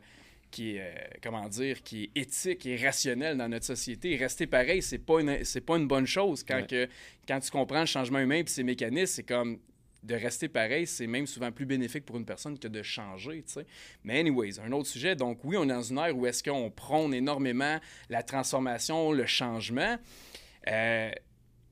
[0.50, 4.16] qui est, euh, comment dire, qui est éthique et rationnelle dans notre société.
[4.16, 6.42] rester pareil, c'est pas une, c'est pas une bonne chose.
[6.42, 6.88] Quand, que,
[7.28, 9.60] quand tu comprends le changement humain et ses mécanismes, c'est comme
[10.02, 13.52] de rester pareil, c'est même souvent plus bénéfique pour une personne que de changer, tu
[13.52, 13.66] sais.
[14.02, 15.14] Mais anyways, un autre sujet.
[15.14, 19.26] Donc oui, on est dans une ère où est-ce qu'on prône énormément la transformation, le
[19.26, 19.98] changement.
[20.68, 21.10] Euh,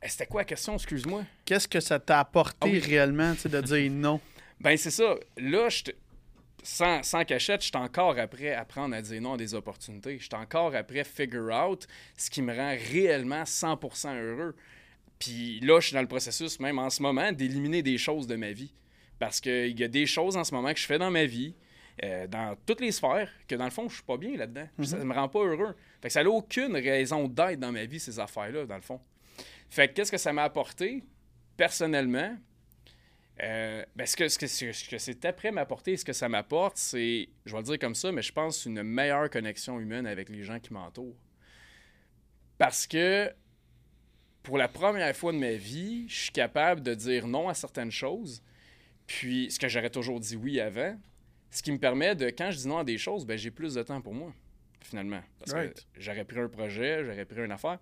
[0.07, 1.25] c'était quoi la question, excuse-moi?
[1.45, 4.21] Qu'est-ce que ça t'a apporté ah réellement de dire non?
[4.61, 5.14] Ben, c'est ça.
[5.37, 5.85] Là, je
[6.62, 10.19] sans, sans cachette, je suis encore après apprendre à dire non à des opportunités.
[10.19, 11.87] Je suis encore après figure out
[12.17, 14.57] ce qui me rend réellement 100% heureux.
[15.19, 18.37] Puis là, je suis dans le processus, même en ce moment, d'éliminer des choses de
[18.37, 18.73] ma vie.
[19.19, 21.55] Parce qu'il y a des choses en ce moment que je fais dans ma vie,
[22.05, 24.69] euh, dans toutes les sphères, que dans le fond, je suis pas bien là-dedans.
[24.83, 25.09] Ça ne mhm.
[25.09, 25.75] me rend pas heureux.
[26.01, 29.01] Fait que ça n'a aucune raison d'être dans ma vie, ces affaires-là, dans le fond.
[29.69, 31.03] Fait que qu'est-ce que ça m'a apporté,
[31.57, 32.37] personnellement?
[33.43, 36.77] Euh, ben, ce que, ce que, ce que c'est après m'apporter, ce que ça m'apporte,
[36.77, 40.29] c'est, je vais le dire comme ça, mais je pense une meilleure connexion humaine avec
[40.29, 41.17] les gens qui m'entourent.
[42.57, 43.33] Parce que
[44.49, 47.91] pour la première fois de ma vie, je suis capable de dire non à certaines
[47.91, 48.43] choses,
[49.07, 50.99] puis ce que j'aurais toujours dit oui avant,
[51.51, 53.75] ce qui me permet de, quand je dis non à des choses, ben, j'ai plus
[53.75, 54.33] de temps pour moi,
[54.81, 55.21] finalement.
[55.39, 57.79] Parce que j'aurais pris un projet, j'aurais pris une affaire.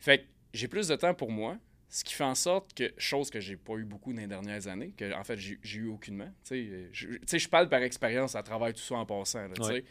[0.00, 1.56] Fait que j'ai plus de temps pour moi,
[1.88, 4.68] ce qui fait en sorte que, chose que j'ai pas eu beaucoup dans les dernières
[4.68, 6.30] années, que en fait j'ai eu aucunement.
[6.44, 6.90] Tu
[7.24, 9.48] sais, je parle par expérience à travers tout ça en passant.
[9.60, 9.82] Oui, ouais,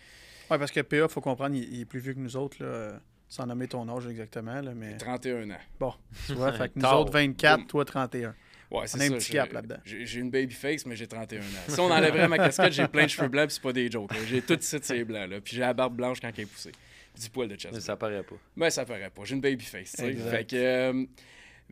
[0.47, 2.63] parce que PA, il faut comprendre, il, est plus vieux que nous autres.
[2.63, 4.59] Là, sans nommer ton âge exactement.
[4.61, 4.97] Là, mais...
[4.97, 5.55] 31 ans.
[5.79, 5.93] Bon,
[6.27, 8.35] tu vois, fait que nous autres 24, toi 31.
[8.69, 9.03] Ouais, c'est ça.
[9.05, 9.77] un petit gap là-dedans.
[9.85, 11.43] J'ai une baby face, mais j'ai 31 ans.
[11.69, 14.11] Si on enlèverait ma casquette, j'ai plein de cheveux blancs, puis c'est pas des jokes.
[14.27, 15.27] J'ai tout ici, c'est blanc.
[15.27, 15.39] Là.
[15.39, 16.73] Puis j'ai la barbe blanche quand elle est poussée.
[17.17, 17.73] du poil de chest.
[17.73, 18.35] Mais ça paraît pas.
[18.57, 19.21] Mais ça paraît pas.
[19.23, 19.95] J'ai une baby face.
[19.95, 20.55] Fait que.
[20.55, 21.05] Euh,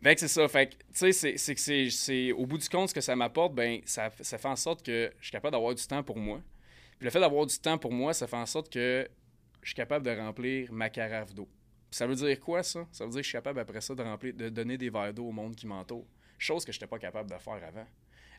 [0.02, 0.48] fait que c'est ça.
[0.48, 3.54] Fait que, tu sais, c'est que c'est au bout du compte, ce que ça m'apporte,
[3.54, 6.40] ben, ça, ça fait en sorte que je suis capable d'avoir du temps pour moi.
[6.98, 9.06] Puis le fait d'avoir du temps pour moi, ça fait en sorte que
[9.62, 11.48] je suis capable de remplir ma carafe d'eau.
[11.90, 12.86] Ça veut dire quoi, ça?
[12.92, 15.12] Ça veut dire que je suis capable, après ça, de, remplir, de donner des verres
[15.12, 16.06] d'eau au monde qui m'entoure.
[16.38, 17.86] Chose que je n'étais pas capable de faire avant.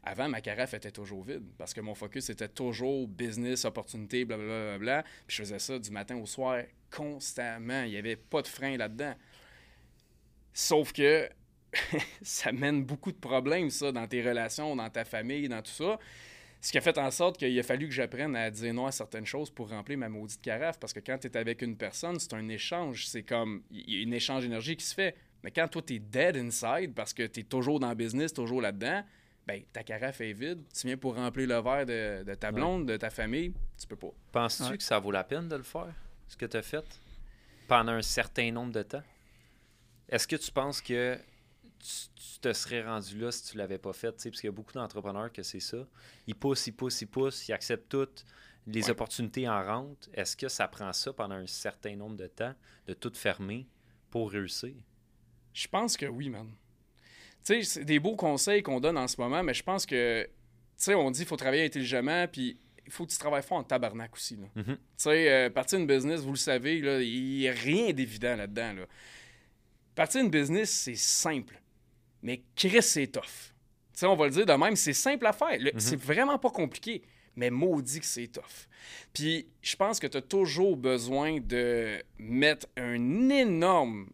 [0.04, 4.78] Avant, ma carafe était toujours vide parce que mon focus était toujours business, opportunité, blablabla.
[4.78, 7.84] Bla, bla, puis je faisais ça du matin au soir constamment.
[7.84, 9.14] Il n'y avait pas de frein là-dedans.
[10.54, 11.30] Sauf que
[12.22, 16.00] ça mène beaucoup de problèmes, ça, dans tes relations, dans ta famille, dans tout ça.
[16.62, 18.92] Ce qui a fait en sorte qu'il a fallu que j'apprenne à dire non à
[18.92, 20.80] certaines choses pour remplir ma maudite carafe.
[20.80, 23.08] Parce que quand tu es avec une personne, c'est un échange.
[23.08, 23.64] C'est comme.
[23.72, 25.16] Il y a un échange d'énergie qui se fait.
[25.44, 28.32] Mais quand toi, tu es dead inside parce que tu es toujours dans le business,
[28.32, 29.04] toujours là-dedans,
[29.48, 30.62] ben, ta carafe est vide.
[30.72, 34.14] Tu viens pour remplir le verre de, ta blonde, de ta famille, tu peux pas.
[34.32, 35.94] Penses-tu que ça vaut la peine de le faire,
[36.28, 36.86] ce que tu as fait,
[37.68, 39.04] pendant un certain nombre de temps?
[40.10, 41.18] Est-ce que tu penses que
[41.82, 44.74] tu, te serais rendu là si tu l'avais pas fait, parce qu'il y a beaucoup
[44.74, 45.88] d'entrepreneurs que c'est ça.
[46.26, 48.26] Ils poussent, ils poussent, ils poussent, ils acceptent toutes
[48.68, 50.10] les opportunités en rente.
[50.14, 52.54] Est-ce que ça prend ça pendant un certain nombre de temps
[52.88, 53.68] de tout fermer
[54.10, 54.74] pour réussir?
[55.54, 56.50] Je pense que oui, man.
[57.44, 60.24] Tu sais, c'est des beaux conseils qu'on donne en ce moment, mais je pense que,
[60.24, 60.32] tu
[60.78, 63.64] sais, on dit qu'il faut travailler intelligemment, puis il faut que tu travailles fort en
[63.64, 64.36] tabarnak aussi.
[64.36, 64.66] Mm-hmm.
[64.66, 68.74] Tu sais, euh, partir d'une business, vous le savez, il n'y a rien d'évident là-dedans.
[68.74, 68.86] Là.
[69.96, 71.60] Partir d'une business, c'est simple.
[72.22, 73.54] Mais Chris, c'est tough.
[74.04, 75.60] on va le dire de même, c'est simple à faire.
[75.60, 75.80] Mhm.
[75.80, 77.02] C'est vraiment pas compliqué,
[77.36, 78.68] mais maudit que c'est tough.
[79.14, 84.10] Puis je pense que tu as toujours besoin de mettre un énorme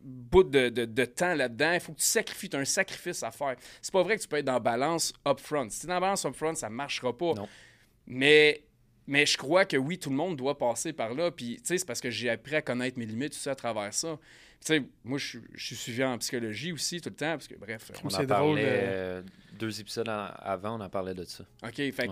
[0.00, 1.72] bout de, de, temps là-dedans.
[1.74, 3.56] Il faut que tu sacrifies, tu as un sacrifice à faire.
[3.82, 5.68] C'est pas vrai que tu peux être dans balance upfront.
[5.68, 7.34] Si tu es dans balance upfront, ça marchera pas.
[7.34, 7.48] Non.
[8.06, 8.64] Mais
[9.06, 11.32] mais je crois que oui, tout le monde doit passer par là.
[11.32, 13.54] Puis, tu sais, c'est parce que j'ai appris à connaître mes limites, tout ça, à
[13.56, 14.18] travers ça.
[14.64, 17.90] Tu sais, moi, je, suis suivi en psychologie aussi tout le temps, parce que, bref...
[18.04, 19.22] On en parlait euh,
[19.58, 21.44] deux épisodes avant, on en parlait de ça.
[21.62, 22.08] OK, fait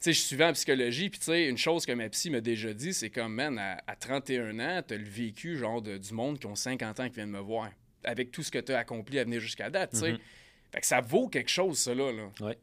[0.00, 2.30] tu sais, je suis suivi en psychologie, puis tu sais, une chose que ma psy
[2.30, 6.14] m'a déjà dit, c'est comme, man, à, 31 ans, tu as le vécu, genre, du
[6.14, 7.68] monde qui ont 50 ans qui viennent me voir,
[8.04, 10.12] avec tout ce que tu as accompli à venir jusqu'à date, tu sais.
[10.12, 10.20] Mm-hmm.
[10.72, 12.10] Fait que ça vaut quelque chose, ça, là.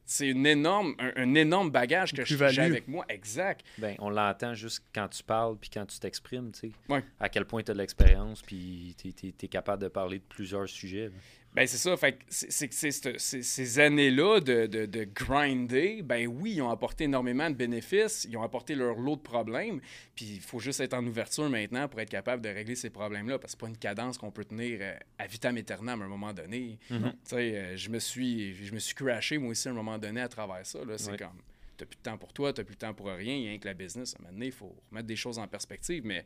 [0.05, 3.05] C'est une énorme, un, énorme bagage que j'ai avec moi.
[3.09, 3.65] Exact.
[3.77, 7.03] Ben, on l'entend juste quand tu parles puis quand tu t'exprimes, tu sais.
[7.19, 10.67] À quel point tu as de l'expérience puis tu es, capable de parler de plusieurs
[10.67, 11.11] sujets.
[11.57, 11.97] Ben, c'est ça.
[11.97, 17.55] Fait c'est, ces années-là de, de, de, grinder, ben oui, ils ont apporté énormément de
[17.55, 19.81] bénéfices, ils ont apporté leur lot de problèmes,
[20.13, 23.39] puis il faut juste être en ouverture maintenant pour être capable de régler ces problèmes-là,
[23.39, 26.07] parce que c'est pas une cadence qu'on peut tenir euh, à vitam aeternam à un
[26.07, 26.77] moment donné.
[26.91, 27.11] Mm-hmm.
[27.11, 29.97] Tu sais, euh, je me suis je me suis crashé, moi aussi, à un moment
[29.97, 30.77] donné, à travers ça.
[30.97, 31.41] C'est comme,
[31.75, 33.49] t'as plus de temps pour toi, t'as plus de temps pour rien, il y a
[33.49, 34.13] rien que la business.
[34.13, 36.23] À un moment donné, il faut remettre des choses en perspective, mais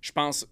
[0.00, 0.44] je pense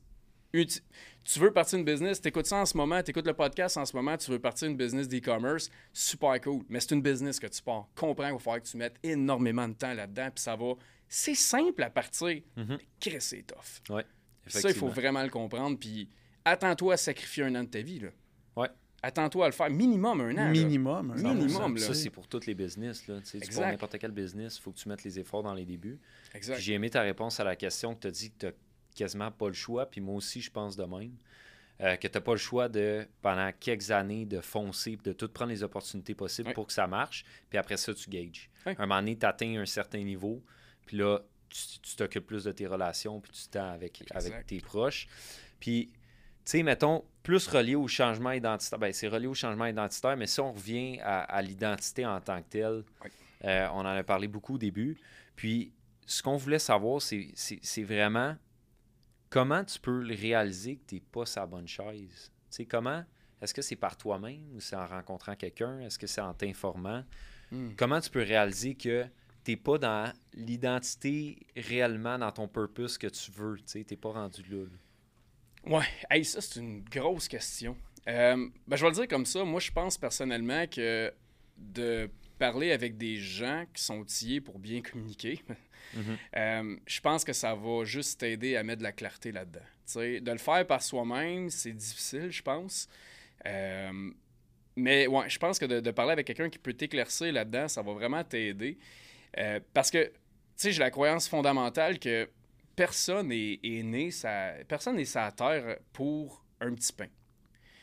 [0.53, 3.77] tu veux partir une business, tu écoutes ça en ce moment, tu écoutes le podcast
[3.77, 6.65] en ce moment, tu veux partir une business d'e-commerce, super cool.
[6.69, 7.89] Mais c'est une business que tu pars.
[7.95, 10.75] Comprends qu'il va falloir que tu mettes énormément de temps là-dedans, puis ça va.
[11.09, 13.21] C'est simple à partir, mm -hmm.
[13.21, 13.95] c'est tough.
[13.95, 14.07] Ouais,
[14.47, 15.79] ça, il faut vraiment le comprendre.
[15.79, 16.09] Puis
[16.45, 18.01] attends-toi à sacrifier un an de ta vie.
[18.01, 18.09] Là.
[18.57, 18.69] Ouais.
[19.03, 20.51] Attends-toi à le faire minimum un an.
[20.51, 21.13] Minimum.
[21.13, 21.79] Un minimum.
[21.79, 23.07] Ça, c'est pour tous les business.
[23.09, 23.21] Là.
[23.21, 25.99] Tu sais, n'importe quel business, il faut que tu mettes les efforts dans les débuts.
[26.59, 28.55] J'ai aimé ta réponse à la question que tu as dit que tu
[28.95, 31.13] quasiment pas le choix, puis moi aussi, je pense de même.
[31.83, 35.29] euh, que tu n'as pas le choix de, pendant quelques années, de foncer, de tout
[35.29, 37.25] prendre les opportunités possibles pour que ça marche.
[37.49, 38.51] Puis après ça, tu gages.
[38.67, 40.43] Un moment donné, tu atteins un certain niveau.
[40.85, 45.09] Puis là, tu t'occupes plus de tes relations, puis tu t'en avec, avec tes proches.
[45.59, 45.95] Puis, tu
[46.45, 48.79] sais, mettons, plus relié au changement identitaire.
[48.79, 52.49] Ben, c'est relié au changement identitaire, mais si on revient à, l'identité en tant que
[52.49, 52.85] telle,
[53.45, 54.99] euh, on en a parlé beaucoup au début.
[55.35, 55.73] Puis,
[56.07, 58.37] ce qu'on voulait savoir, c'est vraiment
[59.31, 62.31] comment tu peux réaliser que tu n'es pas sa bonne chaise?
[62.51, 63.05] Tu sais, comment?
[63.41, 65.81] Est-ce que c'est par toi-même ou c'est en rencontrant quelqu'un?
[65.81, 67.05] Est-ce que c'est en t'informant?
[67.51, 67.71] Hmm.
[67.77, 69.05] Comment tu peux réaliser que
[69.45, 73.57] tu n'es pas dans l'identité réellement, dans ton purpose que tu veux?
[73.67, 74.67] Tu n'es pas rendu là?
[75.65, 77.77] Ouais, hey, ça, c'est une grosse question.
[78.09, 79.45] Euh, ben, je vais le dire comme ça.
[79.45, 81.13] Moi, je pense personnellement que
[81.57, 85.43] de parler avec des gens qui sont outillés pour bien communiquer,
[85.95, 86.17] mhm.
[86.37, 89.61] euh, je pense que ça va juste t'aider à mettre de la clarté là-dedans.
[89.95, 92.89] de le faire par soi-même, c'est difficile, je pense.
[93.47, 94.11] Euh,
[94.75, 97.93] mais ouais, je pense que de, parler avec quelqu'un qui peut t'éclaircir là-dedans, ça va
[97.93, 98.79] vraiment t'aider.
[99.75, 100.13] parce que, tu
[100.57, 102.27] sais, j'ai la croyance fondamentale que
[102.75, 107.09] personne n'est né, ça, personne n'est sa terre pour un petit pain.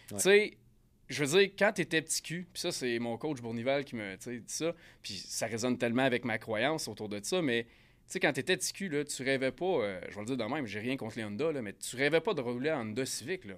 [0.10, 0.58] Tu sais,
[1.08, 3.96] je veux dire, quand tu étais petit cul, puis ça, c'est mon coach Bournival qui
[3.96, 8.14] me dit ça, puis ça résonne tellement avec ma croyance autour de ça, mais tu
[8.14, 10.38] sais, quand tu étais petit cul, là, tu rêvais pas, euh, je vais le dire
[10.38, 12.82] de même, j'ai rien contre les Honda, là, mais tu rêvais pas de rouler en
[12.82, 13.56] Honda Civic, là.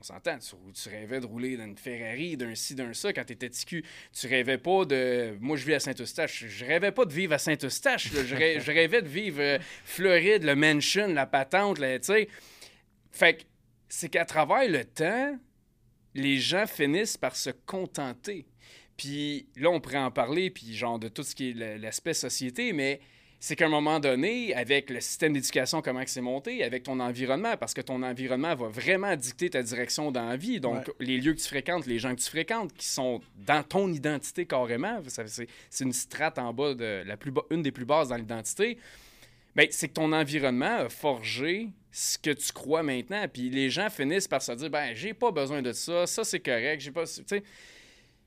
[0.00, 3.50] On s'entend, tu, rêvais de rouler dans une Ferrari, d'un ci, d'un ça quand t'étais
[3.50, 3.84] ticu.
[4.18, 5.36] Tu rêvais pas de.
[5.40, 6.46] Moi, je vis à Saint-Eustache.
[6.46, 8.10] Je rêvais pas de vivre à Saint-Eustache.
[8.10, 12.28] Je, rêvais de vivre euh, Floride, le mansion, la patente, tu sais.
[13.10, 13.42] Fait que
[13.90, 15.38] c'est qu'à travers le temps,
[16.14, 18.46] les gens finissent par se contenter.
[18.96, 22.72] Puis là, on pourrait en parler, puis genre de tout ce qui est l'aspect société,
[22.72, 23.00] mais
[23.42, 27.56] c'est qu'à un moment donné, avec le système d'éducation, comment c'est monté, avec ton environnement,
[27.56, 30.60] parce que ton environnement va vraiment dicter ta direction dans la vie.
[30.60, 33.90] Donc, les lieux que tu fréquentes, les gens que tu fréquentes, qui sont dans ton
[33.90, 38.16] identité carrément, c'est une strate en bas de la plus une des plus basses dans
[38.16, 38.76] l'identité.
[39.54, 43.26] Ben, c'est que ton environnement a forgé ce que tu crois maintenant.
[43.28, 46.40] Puis les gens finissent par se dire, ben, j'ai pas besoin de ça, ça c'est
[46.40, 47.04] correct, j'ai pas.
[47.06, 47.42] Tu sais,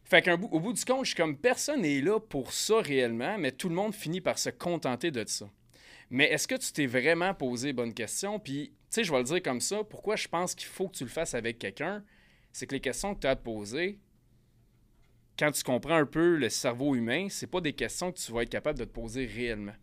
[0.03, 3.37] fait qu'au bout, bout du compte, je suis comme personne n'est là pour ça réellement,
[3.37, 5.49] mais tout le monde finit par se contenter de ça.
[6.09, 8.39] Mais est-ce que tu t'es vraiment posé bonne question?
[8.39, 10.97] Puis, tu sais, je vais le dire comme ça, pourquoi je pense qu'il faut que
[10.97, 12.03] tu le fasses avec quelqu'un,
[12.51, 13.97] c'est que les questions que tu as à te poser,
[15.39, 18.43] quand tu comprends un peu le cerveau humain, c'est pas des questions que tu vas
[18.43, 19.73] être capable de te poser réellement.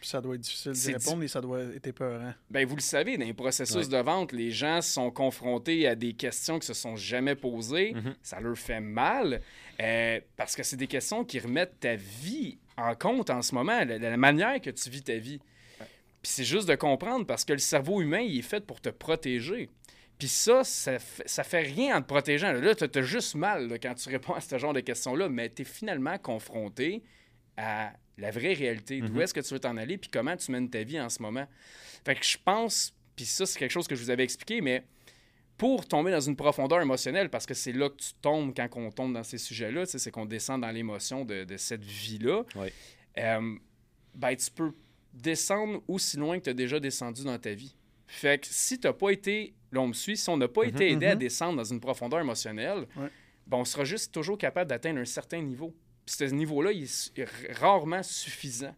[0.00, 2.32] Puis ça doit être difficile de répondre et ça doit être épeurant.
[2.50, 6.12] Bien, vous le savez, dans les processus de vente, les gens sont confrontés à des
[6.12, 7.94] questions qui se sont jamais posées.
[7.94, 8.14] Mhm.
[8.22, 9.40] Ça leur fait mal
[9.80, 13.84] euh, parce que c'est des questions qui remettent ta vie en compte en ce moment,
[13.84, 15.40] la, manière que tu vis ta vie.
[15.78, 18.88] Puis c'est juste de comprendre parce que le cerveau humain, il est fait pour te
[18.88, 19.68] protéger.
[20.16, 22.52] Puis ça, ça, fait, fait rien en te protégeant.
[22.52, 25.62] Là, tu as juste mal quand tu réponds à ce genre de questions-là, mais tu
[25.62, 27.02] es finalement confronté
[27.56, 29.00] à la vraie réalité.
[29.00, 29.20] D'où mhm.
[29.20, 31.46] est-ce que tu veux t'en aller, puis comment tu mènes ta vie en ce moment?
[32.04, 34.84] Fait que je pense, puis ça, c'est quelque chose que je vous avais expliqué, mais
[35.56, 38.90] pour tomber dans une profondeur émotionnelle, parce que c'est là que tu tombes quand on
[38.90, 42.44] tombe dans ces sujets-là, c'est qu'on descend dans l'émotion de, cette vie-là,
[43.18, 43.56] euh,
[44.14, 44.72] ben, tu peux
[45.12, 47.74] descendre aussi loin que tu as déjà descendu dans ta vie.
[48.06, 50.62] Fait que si tu n'as pas été, là on me suit, si on n'a pas
[50.62, 51.20] mhm, été aidé à mhm.
[51.20, 52.86] descendre dans une profondeur émotionnelle,
[53.46, 55.74] ben, on sera juste toujours capable d'atteindre un certain niveau.
[56.08, 58.74] Puis ce niveau-là, il est rarement suffisant.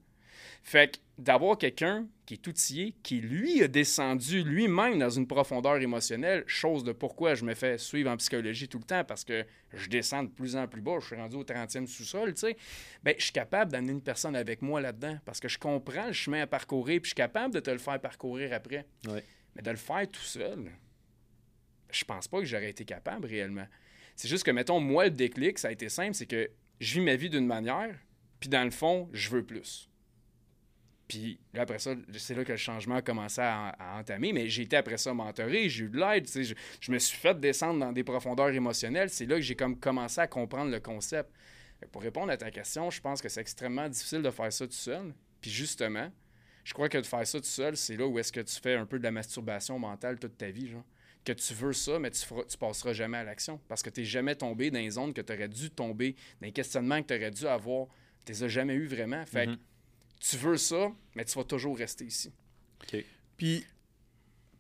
[0.65, 5.77] Fait que d'avoir quelqu'un qui est outillé, qui lui a descendu lui-même dans une profondeur
[5.77, 9.47] émotionnelle, chose de pourquoi je me fais suivre en psychologie tout le temps, parce que
[9.73, 12.57] je descends de plus en plus bas, je suis rendu au 30e sous-sol, tu sais,
[13.05, 16.13] ben, je suis capable d'amener une personne avec moi là-dedans, parce que je comprends le
[16.13, 18.87] chemin à parcourir, puis je suis capable de te le faire parcourir après.
[19.07, 20.73] Mais de le faire tout seul,
[21.93, 23.67] je pense pas que j'aurais été capable réellement.
[24.17, 27.05] C'est juste que, mettons, moi, le déclic, ça a été simple, c'est que je vis
[27.05, 27.95] ma vie d'une manière,
[28.41, 29.89] puis dans le fond, je veux plus.
[31.07, 34.33] Puis là, après ça, c'est là que le changement a commencé à, entamer.
[34.33, 36.29] Mais j'ai été après ça mentoré, j'ai eu de l'aide.
[36.33, 39.11] Je, je, me suis fait descendre dans des profondeurs émotionnelles.
[39.11, 41.29] C'est là que j'ai comme commencé à comprendre le concept.
[41.91, 44.73] Pour répondre à ta question, je pense que c'est extrêmement difficile de faire ça tout
[44.73, 45.13] seul.
[45.41, 46.13] Puis justement,
[46.63, 48.77] je crois que de faire ça tout seul, c'est là où est-ce que tu fais
[48.77, 50.69] un peu de la masturbation mentale toute ta vie.
[50.69, 50.85] Genre
[51.25, 54.01] que tu veux ça, mais tu ne tu passeras jamais à l'action parce que tu
[54.01, 57.09] n'es jamais tombé dans les zones que tu aurais dû tomber, dans les questionnements que
[57.09, 57.87] tu aurais dû avoir.
[58.25, 59.25] Tu les as jamais eu vraiment.
[59.27, 59.59] Fait que mhm.
[60.19, 62.33] tu veux ça, mais tu vas toujours rester ici.
[62.83, 63.05] OK.
[63.37, 63.67] Puis,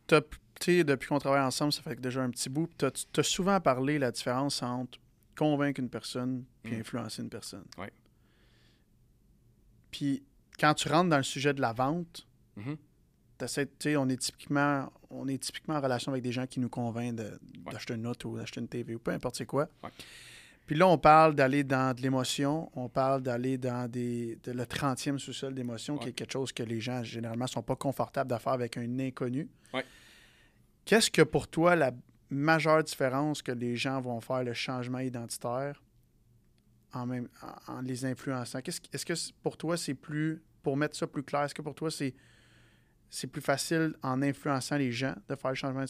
[0.08, 4.10] depuis qu'on travaille ensemble, ça fait déjà un petit bout, tu as, souvent parlé la
[4.10, 4.98] différence entre
[5.36, 6.80] convaincre une personne et mhm.
[6.80, 7.64] influencer une personne.
[7.78, 7.86] Oui.
[9.90, 10.22] Puis,
[10.58, 12.76] quand tu rentres dans le sujet de la vente, mhm
[13.96, 17.16] on est typiquement on est typiquement en relation avec des gens qui nous convainquent
[17.70, 19.68] d'acheter une note ou d'acheter une TV ou peu importe c'est quoi.
[20.70, 24.62] Puis là, on parle d'aller dans de l'émotion, on parle d'aller dans des, de le
[24.62, 28.30] 30e sous-sol d'émotion, qui est quelque chose que les gens, généralement, ne sont pas confortables
[28.30, 29.48] de faire avec un inconnu.
[30.84, 31.90] Qu'est-ce que pour toi la
[32.30, 35.82] majeure différence que les gens vont faire le changement identitaire
[36.92, 37.28] en, même,
[37.66, 38.60] en, les influençant?
[38.64, 41.90] Est-ce que pour toi, c'est plus, pour mettre ça plus clair, est-ce que pour toi,
[41.90, 42.14] c'est
[43.10, 45.84] c'est plus facile en influençant les gens de faire le changement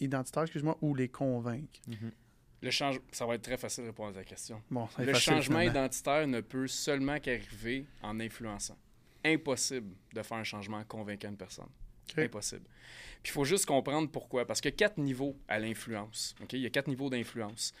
[0.00, 1.80] identitaire, excuse-moi, ou les convaincre?
[1.88, 2.12] Mm-hmm.
[2.62, 3.00] Le change...
[3.12, 4.62] Ça va être très facile de répondre à ta question.
[4.98, 8.76] le changement identitaire ne peut seulement qu'arriver en influençant.
[9.24, 11.68] Impossible de faire un changement convaincant une personne.
[12.16, 12.64] Impossible.
[13.22, 14.46] Puis il faut juste comprendre pourquoi.
[14.46, 16.34] Parce qu'il y a quatre niveaux à l'influence.
[16.52, 17.72] Il y a quatre niveaux d'influence.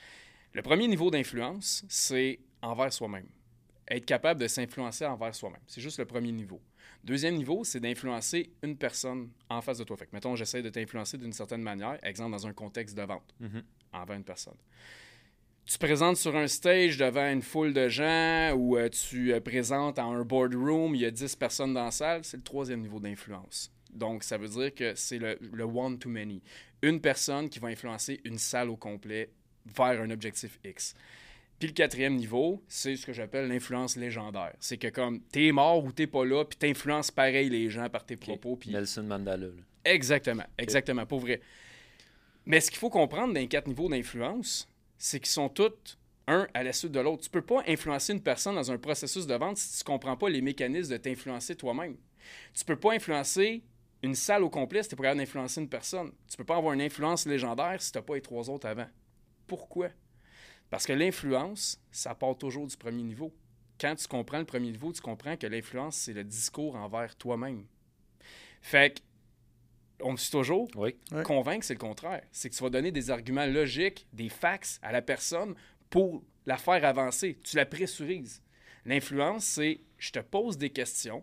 [0.52, 3.26] Le premier niveau d'influence, c'est envers soi-même.
[3.88, 5.60] Être capable de s'influencer envers soi-même.
[5.66, 6.60] C'est juste le premier niveau.
[7.02, 9.96] Deuxième niveau, c'est d'influencer une personne en face de toi.
[9.96, 13.34] Fait que, mettons, j'essaie de t'influencer d'une certaine manière, exemple dans un contexte de vente,
[13.40, 13.62] mm-hmm.
[13.92, 14.56] envers une personne.
[15.64, 19.98] Tu présentes sur un stage devant une foule de gens ou euh, tu euh, présentes
[19.98, 22.98] en un boardroom, il y a 10 personnes dans la salle, c'est le troisième niveau
[22.98, 23.72] d'influence.
[23.92, 26.42] Donc, ça veut dire que c'est le, le one-to-many.
[26.82, 29.30] Une personne qui va influencer une salle au complet
[29.64, 30.94] vers un objectif X.
[31.60, 34.54] Puis le quatrième niveau, c'est ce que j'appelle l'influence légendaire.
[34.60, 38.06] C'est que comme t'es mort ou t'es pas là, puis t'influences pareil les gens par
[38.06, 38.56] tes propos.
[38.56, 38.70] Puis...
[38.70, 39.48] Nelson Mandela.
[39.84, 41.42] Exactement, exactement, pour vrai.
[42.46, 46.48] Mais ce qu'il faut comprendre dans les quatre niveaux d'influence, c'est qu'ils sont tous un
[46.54, 47.24] à la suite de l'autre.
[47.24, 50.30] Tu peux pas influencer une personne dans un processus de vente si tu comprends pas
[50.30, 51.96] les mécanismes de t'influencer toi-même.
[52.54, 53.62] Tu peux pas influencer
[54.02, 56.10] une salle au complet si tu pas capable d'influencer une personne.
[56.26, 58.88] Tu peux pas avoir une influence légendaire si tu n'as pas les trois autres avant.
[59.46, 59.90] Pourquoi?
[60.70, 63.34] Parce que l'influence, ça part toujours du premier niveau.
[63.80, 67.64] Quand tu comprends le premier niveau, tu comprends que l'influence, c'est le discours envers toi-même.
[68.62, 69.00] Fait que,
[70.02, 70.68] on me suit toujours.
[70.76, 70.96] Oui.
[71.24, 72.22] Convaincre, c'est le contraire.
[72.32, 75.54] C'est que tu vas donner des arguments logiques, des facts à la personne
[75.90, 77.38] pour la faire avancer.
[77.44, 78.42] Tu la pressurises.
[78.86, 81.22] L'influence, c'est je te pose des questions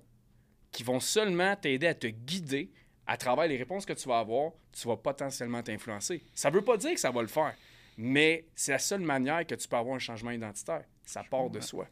[0.72, 2.72] qui vont seulement t'aider à te guider
[3.08, 4.52] à travers les réponses que tu vas avoir.
[4.72, 6.24] Tu vas potentiellement t'influencer.
[6.36, 7.56] Ça ne veut pas dire que ça va le faire.
[7.98, 10.86] Mais c'est la seule manière que tu peux avoir un changement identitaire.
[11.04, 11.88] Ça part de soi.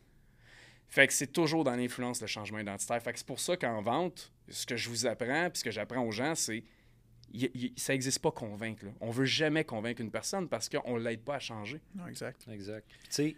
[0.88, 3.02] Fait que c'est toujours dans l'influence le changement identitaire.
[3.02, 5.72] Fait que c'est pour ça qu'en vente, ce que je vous apprends, puis ce que
[5.72, 6.64] j'apprends aux gens, c'est
[7.76, 8.86] ça n'existe pas convaincre.
[8.86, 8.92] Là.
[9.02, 11.82] On veut jamais convaincre une personne parce qu'on ne l'aide pas à changer.
[11.96, 12.48] Non, exact.
[12.50, 12.88] Exact.
[12.88, 13.36] Tu sais,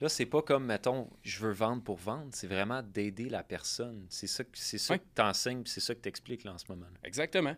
[0.00, 2.28] là, c'est pas comme, mettons, je veux vendre pour vendre.
[2.32, 4.06] C'est vraiment d'aider la personne.
[4.10, 6.66] C'est ça, c'est ça que tu enseignes, c'est ça que tu expliques là, en ce
[6.68, 6.86] moment.
[7.02, 7.56] Exactement.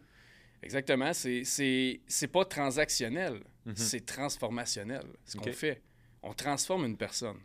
[0.63, 1.13] Exactement.
[1.13, 3.77] C'est pas transactionnel, mhm.
[3.77, 5.83] c'est transformationnel, ce qu'on fait.
[6.23, 7.39] On transforme une personne.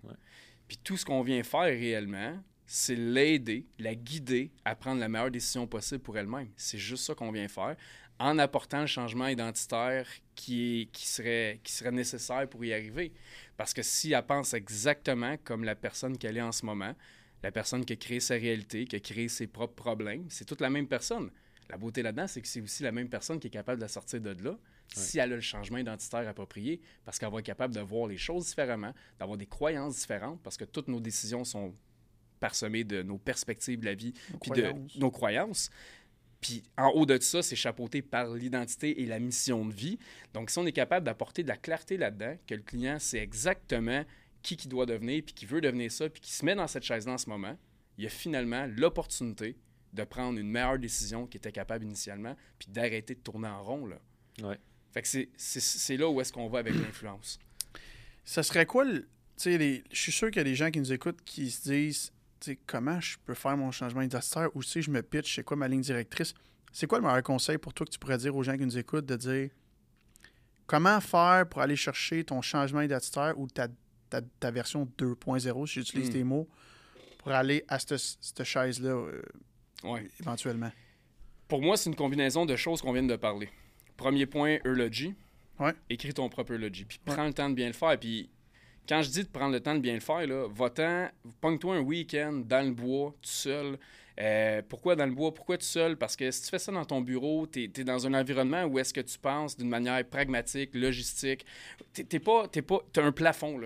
[0.67, 5.31] Puis tout ce qu'on vient faire réellement, c'est l'aider, la guider à prendre la meilleure
[5.31, 6.49] décision possible pour elle-même.
[6.55, 7.75] C'est juste ça qu'on vient faire
[8.19, 13.11] en apportant le changement identitaire qui, qui, serait, qui serait nécessaire pour y arriver.
[13.57, 16.93] Parce que si elle pense exactement comme la personne qu'elle est en ce moment,
[17.41, 20.61] la personne qui a créé sa réalité, qui a créé ses propres problèmes, c'est toute
[20.61, 21.29] la même personne.
[21.69, 23.89] La beauté là-dedans, c'est que c'est aussi la même personne qui est capable de la
[23.89, 24.57] sortir de là
[24.87, 28.17] si elle a le changement identitaire approprié, parce qu'elle va être capable de voir les
[28.17, 31.73] choses différemment, d'avoir des croyances différentes, parce que toutes nos décisions sont
[32.39, 35.69] parsemées de nos perspectives de la vie, puis de nos croyances.
[36.41, 39.97] Puis en haut de ça, c'est chapeauté par l'identité et la mission de vie.
[40.33, 44.03] Donc, si on est capable d'apporter de la clarté là-dedans, que le client sait exactement
[44.41, 46.83] qui qui doit devenir, puis qui veut devenir ça, puis qui se met dans cette
[46.83, 47.57] chaise-là en ce moment,
[47.97, 49.55] il y a finalement l'opportunité
[49.93, 53.85] de prendre une meilleure décision qu'il était capable initialement, puis d'arrêter de tourner en rond.
[53.85, 54.01] Là.
[54.41, 54.59] Ouais.
[54.93, 57.39] Fait que c'est là où est-ce qu'on va avec l'influence.
[58.23, 59.07] Ça serait quoi le.
[59.43, 62.11] Je suis sûr qu'il y a des gens qui nous écoutent qui se disent
[62.67, 65.67] comment je peux faire mon changement identitaire ou si je me pitch, c'est quoi ma
[65.67, 66.33] ligne directrice?
[66.71, 68.77] C'est quoi le meilleur conseil pour toi que tu pourrais dire aux gens qui nous
[68.77, 69.49] écoutent de dire
[70.67, 73.67] comment faire pour aller chercher ton changement identitaire ou ta,
[74.09, 76.13] ta, version 2.0, si j'utilise hmm.
[76.13, 76.47] tes mots,
[77.17, 79.21] pour aller à cette, cette chaise-là euh,
[79.83, 80.07] ouais.
[80.19, 80.71] éventuellement?
[81.47, 83.49] Pour moi, c'est une combinaison de choses qu'on vient de parler.
[83.97, 85.13] Premier point, Eulogy.
[85.59, 85.73] Ouais.
[85.89, 86.85] Écris ton propre Eulogy.
[86.85, 87.97] Puis prends le temps de bien le faire.
[87.99, 88.29] Puis
[88.87, 91.81] quand je dis de prendre le temps de bien le faire, là, va-t'en, pogne-toi un
[91.81, 93.77] week-end dans le bois, tout seul.
[94.19, 95.33] Euh, pourquoi dans le bois?
[95.33, 95.97] Pourquoi tout seul?
[95.97, 98.77] Parce que si tu fais ça dans ton bureau, tu es, dans un environnement où
[98.77, 101.45] est-ce que tu penses d'une manière pragmatique, logistique.
[101.93, 103.59] Tu pas, pas, as un plafond.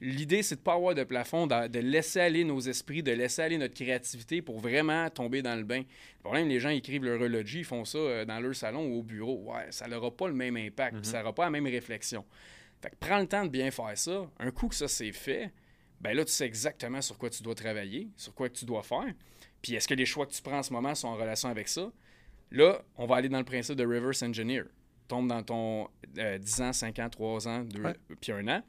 [0.00, 3.42] L'idée, c'est de ne pas avoir de plafond, de, laisser aller nos esprits, de laisser
[3.42, 5.80] aller notre créativité pour vraiment tomber dans le bain.
[5.80, 9.00] Le problème, les gens écrivent leur eulogie, ils font ça euh, dans leur salon ou
[9.00, 9.52] au bureau.
[9.52, 11.04] Ouais, ça n'aura pas le même impact, mm-hmm.
[11.04, 12.24] ça n'aura pas la même réflexion.
[12.80, 14.30] Fait que prends le temps de bien faire ça.
[14.38, 15.50] Un coup que ça c'est fait,
[16.00, 19.12] ben là, tu sais exactement sur quoi tu dois travailler, sur quoi tu dois faire.
[19.62, 21.68] Puis est-ce que les choix que tu prends en ce moment sont en relation avec
[21.68, 21.90] ça?
[22.50, 24.64] Là, on va aller dans le principe de reverse engineer.
[25.08, 27.82] Tombe dans ton 10 ans, 5 ans, 3 ans, 2,
[28.20, 28.62] puis 1 an.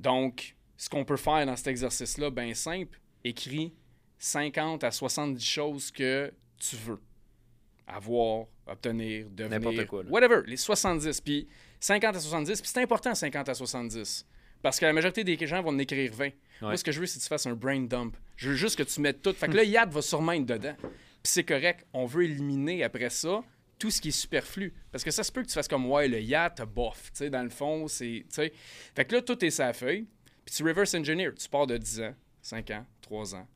[0.00, 3.74] Donc, ce qu'on peut faire dans cet exercice-là, bien simple, écris
[4.18, 7.00] 50 à 70 choses que tu veux
[7.86, 11.20] avoir, obtenir, devenir, quoi, whatever, les 70.
[11.20, 11.48] Puis
[11.80, 14.26] 50 à 70, puis c'est important 50 à 70.
[14.62, 16.30] Parce que la majorité des gens vont en écrire 20.
[16.62, 18.16] Moi, ce que je veux, c'est que tu fasses un brain dump.
[18.36, 19.32] Je veux juste que tu mettes tout.
[19.32, 20.74] Fait que là, YAD va sûrement être dedans.
[20.80, 21.86] Puis c'est correct.
[21.92, 23.42] On veut éliminer après ça
[23.78, 24.72] tout ce qui est superflu.
[24.90, 27.10] Parce que ça se peut que tu fasses comme, ouais, le YAD, bof.
[27.12, 28.24] Tu sais, dans le fond, c'est.
[28.30, 30.06] Fait que là, tout est sa feuille.
[30.44, 31.32] Puis tu reverse engineer.
[31.34, 33.48] Tu pars de 10 ans, 5 ans, 3 ans,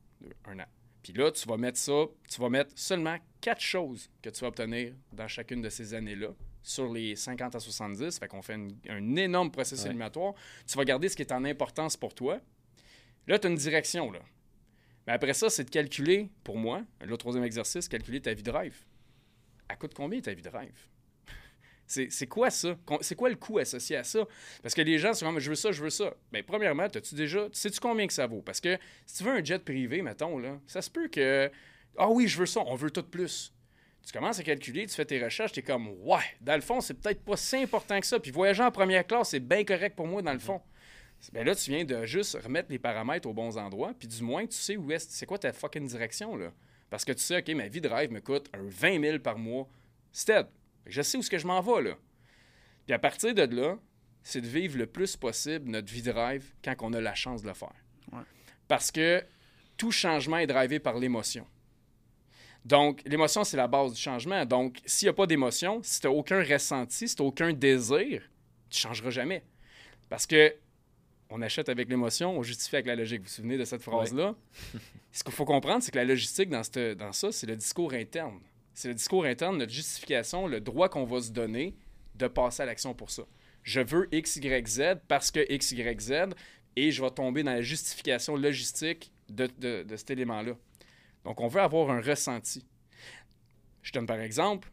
[0.45, 0.67] 1 an.
[1.03, 4.49] Puis là, tu vas mettre ça, tu vas mettre seulement quatre choses que tu vas
[4.49, 6.29] obtenir dans chacune de ces années-là
[6.63, 8.19] sur les 50 à 70.
[8.19, 8.59] Fait qu'on fait
[8.89, 10.35] un énorme processus éliminatoire.
[10.67, 12.41] Tu vas garder ce qui est en importance pour toi.
[13.27, 14.11] Là, tu as une direction.
[14.11, 14.21] Là.
[15.07, 18.51] Mais après ça, c'est de calculer, pour moi, le troisième exercice, calculer ta vie de
[18.51, 18.77] rêve.
[19.69, 20.79] À coûte combien ta vie de rêve?
[21.87, 22.77] C'est quoi ça?
[23.01, 24.27] C'est quoi le coût associé à ça?
[24.63, 26.15] Parce que les gens sont comme, je veux ça, je veux ça.
[26.33, 28.43] Bien, premièrement, as-tu déjà, sais-tu combien que ça vaut?
[28.43, 31.51] Parce que si tu veux un jet privé, mettons, là, ça se peut que,
[31.97, 33.53] ah oui, je veux ça, on veut tout plus.
[34.11, 36.81] Tu commences à calculer, tu fais tes recherches, tu es comme, ouais, dans le fond,
[36.81, 38.19] c'est peut-être pas si important que ça.
[38.19, 40.61] Puis voyager en première classe, c'est bien correct pour moi, dans le fond.
[41.33, 44.45] Bien là, tu viens de juste remettre les paramètres aux bons endroits, puis du moins,
[44.47, 46.53] tu sais où est, c'est quoi ta fucking direction, là?
[46.91, 49.39] Parce que tu sais, OK, ma vie de rêve me coûte un 20 000 par
[49.39, 49.69] mois.
[50.11, 50.49] Stead.
[50.87, 51.97] Je sais où est-ce que je m'en vais, là.
[52.87, 53.79] Puis à partir de là,
[54.25, 57.43] c'est de vivre le plus possible notre vie de rêve quand on a la chance
[57.43, 57.77] de le faire.
[58.67, 59.23] Parce que
[59.77, 61.47] tout changement est drivé par l'émotion.
[62.65, 64.45] Donc, l'émotion, c'est la base du changement.
[64.45, 67.53] Donc, s'il n'y a pas d'émotion, si tu n'as aucun ressenti, si tu n'as aucun
[67.53, 68.23] désir,
[68.69, 69.45] tu ne changeras jamais.
[70.09, 70.55] Parce que
[71.31, 73.21] on achète avec l'émotion, on justifie avec la logique.
[73.21, 74.35] Vous vous souvenez de cette phrase-là?
[75.13, 76.63] Ce qu'il faut comprendre, c'est que la logistique dans,
[76.97, 78.41] dans ça, c'est le discours interne.
[78.75, 81.77] C'est le discours interne, notre justification, le droit qu'on va se donner
[82.17, 83.23] de passer à l'action pour ça.
[83.63, 86.13] Je veux X, Y, Z parce que X, Y, Z
[86.77, 90.57] et je vais tomber dans la justification logistique de, de, cet élément-là.
[91.25, 92.67] Donc, on veut avoir un ressenti.
[93.83, 94.71] Je donne par exemple,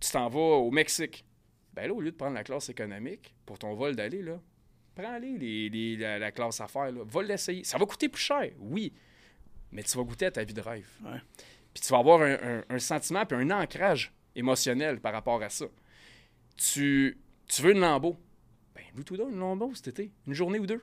[0.00, 1.24] tu t'en vas au Mexique.
[1.72, 4.40] Ben là, au lieu de prendre la classe économique pour ton vol d'aller, là,
[4.94, 6.90] prends-les, les, la, classe affaires.
[6.90, 7.02] Là.
[7.04, 7.64] Va l'essayer.
[7.64, 8.92] Ça va coûter plus cher, oui,
[9.70, 10.88] mais tu vas goûter à ta vie de rêve.
[11.72, 15.66] Puis tu vas avoir un, sentiment puis un ancrage émotionnel par rapport à ça.
[16.56, 18.16] Tu, tu veux une lambeau?
[18.74, 20.82] Ben, loue-toi une lambeau cet été, une journée ou deux.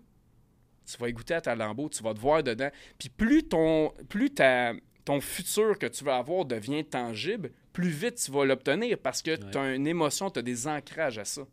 [0.85, 2.69] Tu vas y goûter à ta lambeau, tu vas te voir dedans.
[2.97, 4.73] Puis plus ton, plus ta,
[5.07, 9.37] ton futur que tu vas avoir devient tangible, plus vite tu vas l'obtenir parce que
[9.37, 11.47] tu as une émotion, tu as des ancrages à ça.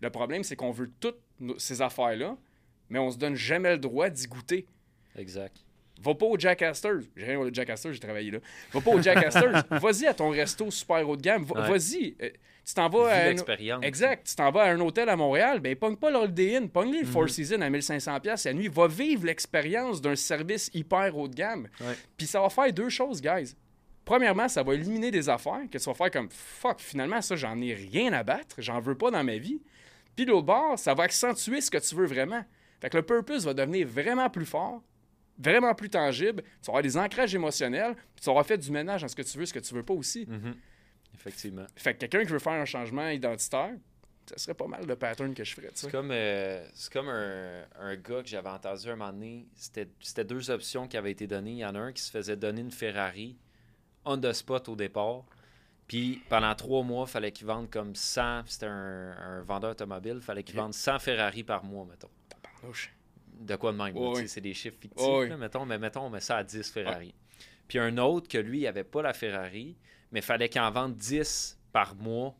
[0.00, 1.18] Le problème, c'est qu'on veut toutes
[1.58, 2.36] ces affaires-là,
[2.88, 4.64] mais on se donne jamais le droit d'y goûter.
[5.16, 5.56] Exact.
[6.02, 7.00] Va pas au Jack Astor.
[7.16, 8.38] J'ai rien au Jack Astor, j'ai travaillé là.
[8.72, 9.50] Va pas au Jack Astor.
[9.70, 11.44] Vas-y à ton resto super haut de gamme.
[11.44, 12.16] Vas-y.
[12.22, 12.30] Euh,
[12.64, 13.30] tu t'en vas à.
[13.30, 13.80] Un...
[13.82, 14.26] Exact.
[14.26, 15.60] Tu t'en vas à un hôtel à Montréal.
[15.60, 16.68] Ben, pogne pas l'Holiday Inn.
[16.68, 17.28] Pogne le Four mhm.
[17.28, 18.68] Seasons à 1500$ la nuit.
[18.68, 21.68] Va vivre l'expérience d'un service hyper haut de gamme.
[22.16, 23.54] Puis ça va faire deux choses, guys.
[24.04, 27.60] Premièrement, ça va éliminer des affaires que tu vas faire comme fuck, finalement, ça, j'en
[27.60, 28.56] ai rien à battre.
[28.58, 29.60] J'en veux pas dans ma vie.
[30.16, 32.44] Puis l'autre bord, ça va accentuer ce que tu veux vraiment.
[32.80, 34.82] Fait que le purpose va devenir vraiment plus fort
[35.40, 39.02] vraiment plus tangible, tu vas avoir des ancrages émotionnels, puis tu auras fait du ménage
[39.02, 40.26] dans ce que tu veux, ce que tu veux pas aussi.
[40.26, 40.54] Mhm.
[41.14, 41.66] Effectivement.
[41.76, 43.72] Fait que quelqu'un qui veut faire un changement identitaire,
[44.26, 45.70] ça serait pas mal de pattern que je ferais.
[45.74, 49.48] C'est comme, euh, comme un, un, gars que j'avais entendu un moment donné.
[49.56, 51.52] C'était deux options qui avaient été données.
[51.52, 53.36] Il y en a un qui se faisait donner une Ferrari
[54.04, 55.24] on the spot au départ.
[55.86, 58.42] Puis pendant trois mois, il fallait qu'il vende comme 100.
[58.46, 60.14] C'était un, un, vendeur automobile.
[60.16, 62.10] Il fallait qu'il vende 100 Ferrari par mois, mettons
[63.40, 64.26] de quoi de même.
[64.26, 67.14] C'est des chiffres fictifs, mettons, mais mettons, on met ça à 10 Ferrari.
[67.66, 69.76] Puis un autre que lui, il n'avait pas la Ferrari,
[70.12, 72.36] mais il fallait qu'il en vende 10 par mois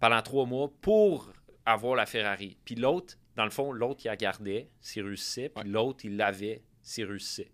[0.00, 1.32] pendant trois mois pour
[1.66, 2.56] avoir la Ferrari.
[2.64, 6.62] Puis l'autre, dans le fond, l'autre, il la gardait s'il réussissait, puis l'autre, il l'avait
[6.82, 7.50] s'il réussissait.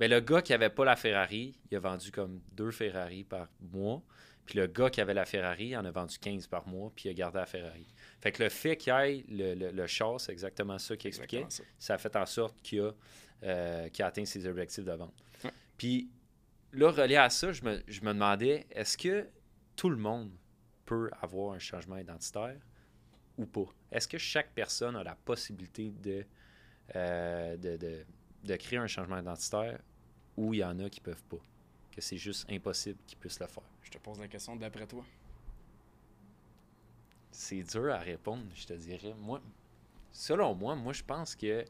[0.00, 3.48] Mais le gars qui n'avait pas la Ferrari, il a vendu comme deux Ferrari par
[3.60, 4.02] mois.
[4.46, 7.08] Puis le gars qui avait la Ferrari, il en a vendu 15 par mois, puis
[7.08, 7.86] il a gardé la Ferrari.
[8.20, 11.46] Fait que le fait qu'il ait le, le, char, c'est exactement ça qu'il expliquait.
[11.78, 11.94] Ça.
[11.94, 12.90] a fait en sorte qu'il a,
[13.44, 15.14] euh, a, atteint ses objectifs de vente.
[15.76, 16.10] Puis
[16.72, 19.28] là, relié à ça, je me, je me demandais, est-ce que
[19.76, 20.30] tout le monde
[20.84, 22.56] peut avoir un changement identitaire
[23.38, 23.66] ou pas?
[23.90, 26.24] Est-ce que chaque personne a la possibilité de,
[26.96, 28.04] euh, de, de,
[28.44, 29.80] de, créer un changement identitaire
[30.36, 31.40] ou il y en a qui ne peuvent pas?
[31.94, 33.62] Que c'est juste impossible qu'ils puissent le faire?
[33.82, 35.04] Je te pose la question d'après toi.
[37.30, 39.14] C'est dur à répondre, je te dirais.
[39.18, 39.40] Moi,
[40.10, 41.64] selon moi, moi, je pense que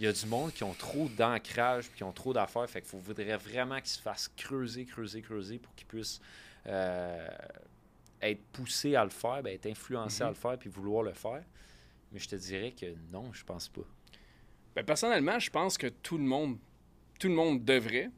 [0.00, 2.70] il y a du monde qui ont trop d'ancrage qui ont trop d'affaires.
[2.70, 6.20] Fait qu'il faudrait vraiment qu'ils se fassent creuser, creuser, creuser pour qu'ils puissent
[8.20, 10.32] être poussé à le faire, ben, être influencé à Mhm.
[10.34, 11.42] le faire puis vouloir le faire.
[12.12, 13.82] Mais je te dirais que non, je pense pas.
[14.76, 16.58] Ben, personnellement, je pense que tout le monde,
[17.18, 18.10] tout le monde devrait,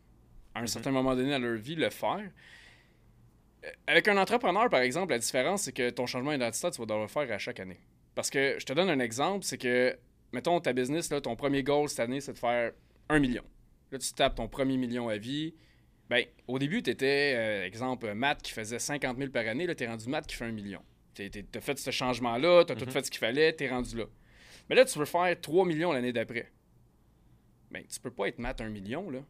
[0.55, 2.31] à un certain moment donné dans leur vie, le faire.
[3.65, 6.87] Euh, Avec un entrepreneur, par exemple, la différence, c'est que ton changement d'identité, tu vas
[6.87, 7.81] devoir le faire à chaque année.
[8.15, 9.97] Parce que je te donne un exemple, c'est que,
[10.33, 12.73] mettons, ta business, là, ton premier goal cette année, c'est de faire
[13.09, 13.45] un million.
[13.93, 15.55] Là, tu tapes ton premier million à vie.
[16.09, 19.67] Ben, au début, tu étais, exemple, Matt qui faisait 50 000 par année.
[19.67, 20.83] Là, tu es rendu Matt qui fait un million.
[21.15, 22.91] Tu as fait ce changement-là, tu as tout Mhm.
[22.91, 24.05] fait ce qu'il fallait, tu es rendu là.
[24.69, 26.51] Mais là, tu veux faire 3 millions l'année d'après.
[27.71, 29.21] Ben, tu peux pas être Matt 1 million, là.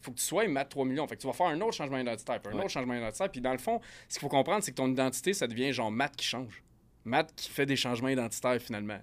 [0.00, 1.06] Faut que tu sois Matt 3 millions.
[1.06, 2.64] Fait que tu vas faire un autre changement identitaire, puis un Ouais.
[2.64, 3.30] autre changement identitaire.
[3.30, 5.90] Puis dans le fond, ce qu'il faut comprendre, c'est que ton identité, ça devient genre
[5.90, 6.62] Matt qui change.
[7.04, 8.98] Matt qui fait des changements identitaires finalement.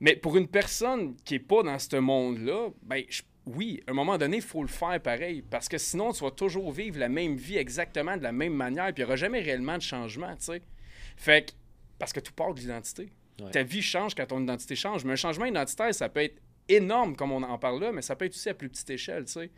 [0.00, 3.94] Mais pour une personne qui est pas dans ce monde-là, ben je- oui, à un
[3.94, 5.42] moment donné, il faut le faire pareil.
[5.42, 8.86] Parce que sinon, tu vas toujours vivre la même vie exactement de la même manière,
[8.92, 10.62] puis il n'y aura jamais réellement de changement, tu sais.
[11.16, 11.52] Fait que,
[11.98, 13.10] parce que tout part de l'identité.
[13.40, 13.50] Ouais.
[13.50, 15.04] Ta vie change quand ton identité change.
[15.04, 18.16] Mais un changement identitaire, ça peut être énorme, comme on en parle là, mais ça
[18.16, 19.50] peut être aussi à plus petite échelle, tu sais.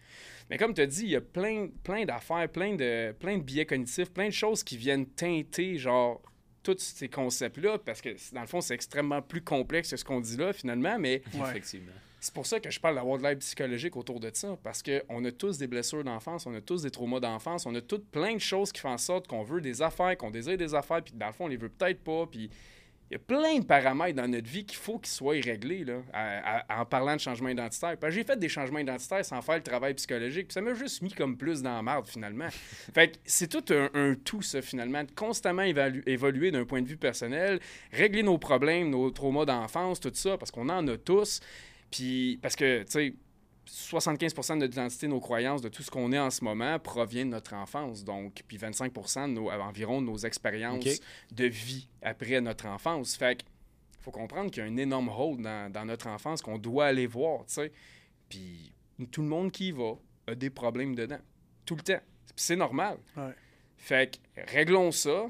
[0.48, 3.42] Mais comme tu as dit, il y a plein, plein d'affaires, plein de, plein de
[3.42, 6.20] biais cognitifs, plein de choses qui viennent teinter, genre,
[6.62, 10.20] tous ces concepts-là, parce que dans le fond, c'est extrêmement plus complexe que ce qu'on
[10.20, 11.48] dit là, finalement, mais Ouais.
[11.48, 11.92] Effectivement.
[12.20, 15.24] c'est pour ça que je parle d'avoir de l'aide psychologique autour de ça, parce qu'on
[15.24, 18.34] a tous des blessures d'enfance, on a tous des traumas d'enfance, on a toutes plein
[18.34, 21.14] de choses qui font en sorte qu'on veut des affaires, qu'on désire des affaires, puis
[21.16, 22.50] dans le fond, on les veut peut-être pas, puis
[23.10, 26.00] il y a plein de paramètres dans notre vie qu'il faut qu'ils soient réglés, là,
[26.12, 27.96] à- à- en parlant de changement identitaire.
[28.08, 31.10] J'ai fait des changements identitaires sans faire le travail psychologique, puis ça m'a juste mis
[31.12, 32.48] comme plus dans la merde, finalement.
[32.94, 36.86] fait que c'est tout un, un tout, ça, finalement, de constamment évoluer d'un point de
[36.88, 37.58] vue personnel,
[37.92, 41.40] régler nos problèmes, nos traumas d'enfance, tout ça, parce qu'on en a tous.
[41.90, 43.14] Puis, parce que, tu sais,
[43.66, 47.24] 75% de notre identité, nos croyances, de tout ce qu'on est en ce moment, provient
[47.24, 48.04] de notre enfance.
[48.04, 51.00] Donc, puis 25 de nos, environ de nos expériences
[51.30, 53.16] de vie après notre enfance.
[53.16, 53.44] Fait que,
[54.00, 57.06] faut comprendre qu'il y a un énorme rôle dans, dans notre enfance qu'on doit aller
[57.06, 57.72] voir, tu sais.
[58.28, 58.72] Puis,
[59.10, 59.92] tout le monde qui y va
[60.26, 61.18] a des problèmes dedans.
[61.64, 62.00] Tout le temps.
[62.26, 62.98] Puis c'est normal.
[63.16, 63.34] Ouais.
[63.76, 65.26] Fait que, réglons ça.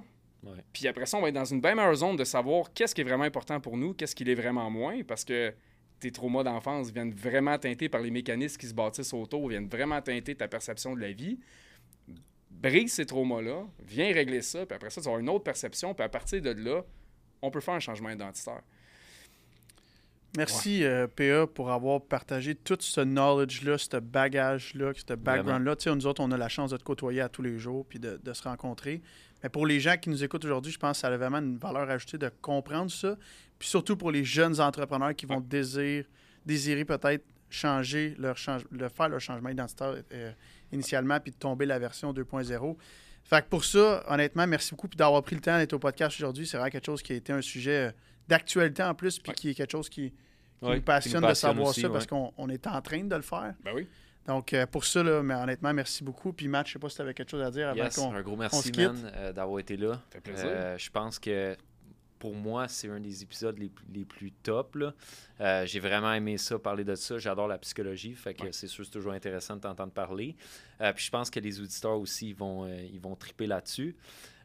[0.73, 3.03] Puis après ça, on va être dans une bien meilleure zone de savoir qu'est-ce qui
[3.03, 5.55] est vraiment important pour nous, qu'est-ce qui l'est vraiment moins, parce que
[6.01, 10.01] tes traumas d'enfance viennent vraiment teinter par les mécanismes qui se bâtissent autour, viennent vraiment
[10.01, 11.39] teinter ta perception de la vie.
[12.51, 16.05] Brise ces traumas-là, viens régler ça, puis après ça, tu avoir une autre perception, puis
[16.05, 16.83] à partir de là,
[17.43, 18.63] on peut faire un changement identitaire.
[20.37, 25.75] Merci, euh, PA, pour avoir partagé tout ce knowledge-là, ce bagage-là, ce background-là.
[25.75, 27.85] Tu sais, nous autres, on a la chance de te côtoyer à tous les jours
[27.85, 29.03] puis de, de se rencontrer.
[29.43, 31.57] Mais pour les gens qui nous écoutent aujourd'hui, je pense que ça a vraiment une
[31.57, 33.17] valeur ajoutée de comprendre ça.
[33.59, 35.45] Puis surtout pour les jeunes entrepreneurs qui vont Ouais.
[35.47, 36.07] désirer,
[36.47, 40.33] désirer peut-être changer leur change, le faire leur changement identitaire euh,
[40.73, 42.77] initialement puis de tomber la version 2.0.
[43.25, 46.47] Fait que pour ça, honnêtement, merci beaucoup d'avoir pris le temps d'être au podcast aujourd'hui.
[46.47, 47.93] C'est vraiment quelque chose qui a été un sujet euh,
[48.29, 49.35] d'actualité en plus puis Ouais.
[49.35, 50.15] qui est quelque chose qui, qui
[50.67, 53.03] Ouais, nous passionne, qui nous de savoir aussi, ça parce qu'on on est en train
[53.05, 53.55] de le faire.
[53.65, 53.87] Ben oui.
[54.27, 56.33] Donc, euh, pour ça, là, mais honnêtement, merci beaucoup.
[56.33, 58.13] Puis, Matt, je sais pas si tu avais quelque chose à dire avant Yes, qu'on.
[58.15, 59.95] un gros merci, man, euh, d'avoir été là.
[59.95, 60.47] Ça fait plaisir.
[60.49, 61.57] Euh, je pense que
[62.19, 64.75] pour moi, c'est un des épisodes les, plus- les plus top.
[64.77, 64.93] là.
[65.41, 67.17] Euh, J'ai vraiment aimé ça, parler de ça.
[67.19, 68.53] J'adore la psychologie, fait que Ouais.
[68.53, 70.37] c'est sûr c'est toujours intéressant de t'entendre parler.
[70.83, 73.97] Euh, puis je pense que les auditeurs aussi ils vont, euh, ils vont triper là-dessus.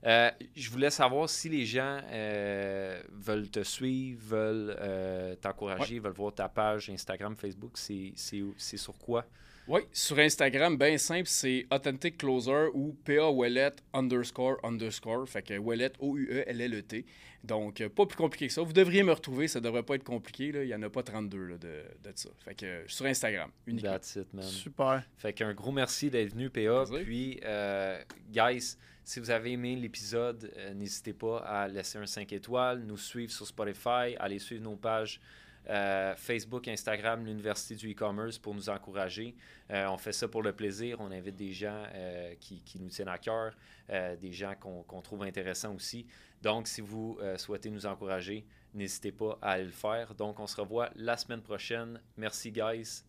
[0.06, 6.14] Euh, je voulais savoir si les gens euh, veulent te suivre, veulent euh, t'encourager, veulent
[6.14, 7.72] voir ta page Instagram, Facebook.
[7.74, 9.26] C'est c'est- c'est sur quoi?
[9.68, 15.28] Oui, sur Instagram, bien simple, c'est Authentic Closer ou PA Wallet underscore underscore.
[15.28, 17.06] Fait que Wallet, O-U-E-L-L-E-T.
[17.44, 18.62] Donc, euh, pas plus compliqué que ça.
[18.62, 20.52] Vous devriez me retrouver, ça devrait pas être compliqué.
[20.52, 20.64] Là.
[20.64, 22.30] Il n'y en a pas 32 là, de, de ça.
[22.44, 23.92] Fait que euh, sur Instagram, uniquement.
[23.92, 24.44] That's it, man.
[24.44, 25.04] Super.
[25.18, 26.86] Fait qu'un gros merci d'être venu, PA.
[27.04, 28.00] Puis, euh,
[28.32, 32.98] guys, si vous avez aimé l'épisode, euh, n'hésitez pas à laisser un 5 étoiles, nous
[32.98, 35.22] suivre sur Spotify, aller suivre nos pages
[35.70, 39.36] euh, Facebook, Instagram, l'Université du e-commerce pour nous encourager.
[39.72, 40.98] Euh, on fait ça pour le plaisir.
[41.00, 43.56] On invite des gens euh, qui, qui nous tiennent à cœur,
[43.90, 46.06] euh, des gens qu'on trouve intéressants aussi.
[46.42, 50.14] Donc, si vous euh, souhaitez nous encourager, n'hésitez pas à aller le faire.
[50.14, 52.00] Donc, on se revoit la semaine prochaine.
[52.18, 53.04] Merci, guys.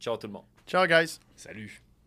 [0.00, 0.46] Ciao tout le monde.
[0.66, 1.18] Ciao, guys.
[1.36, 1.83] Salut.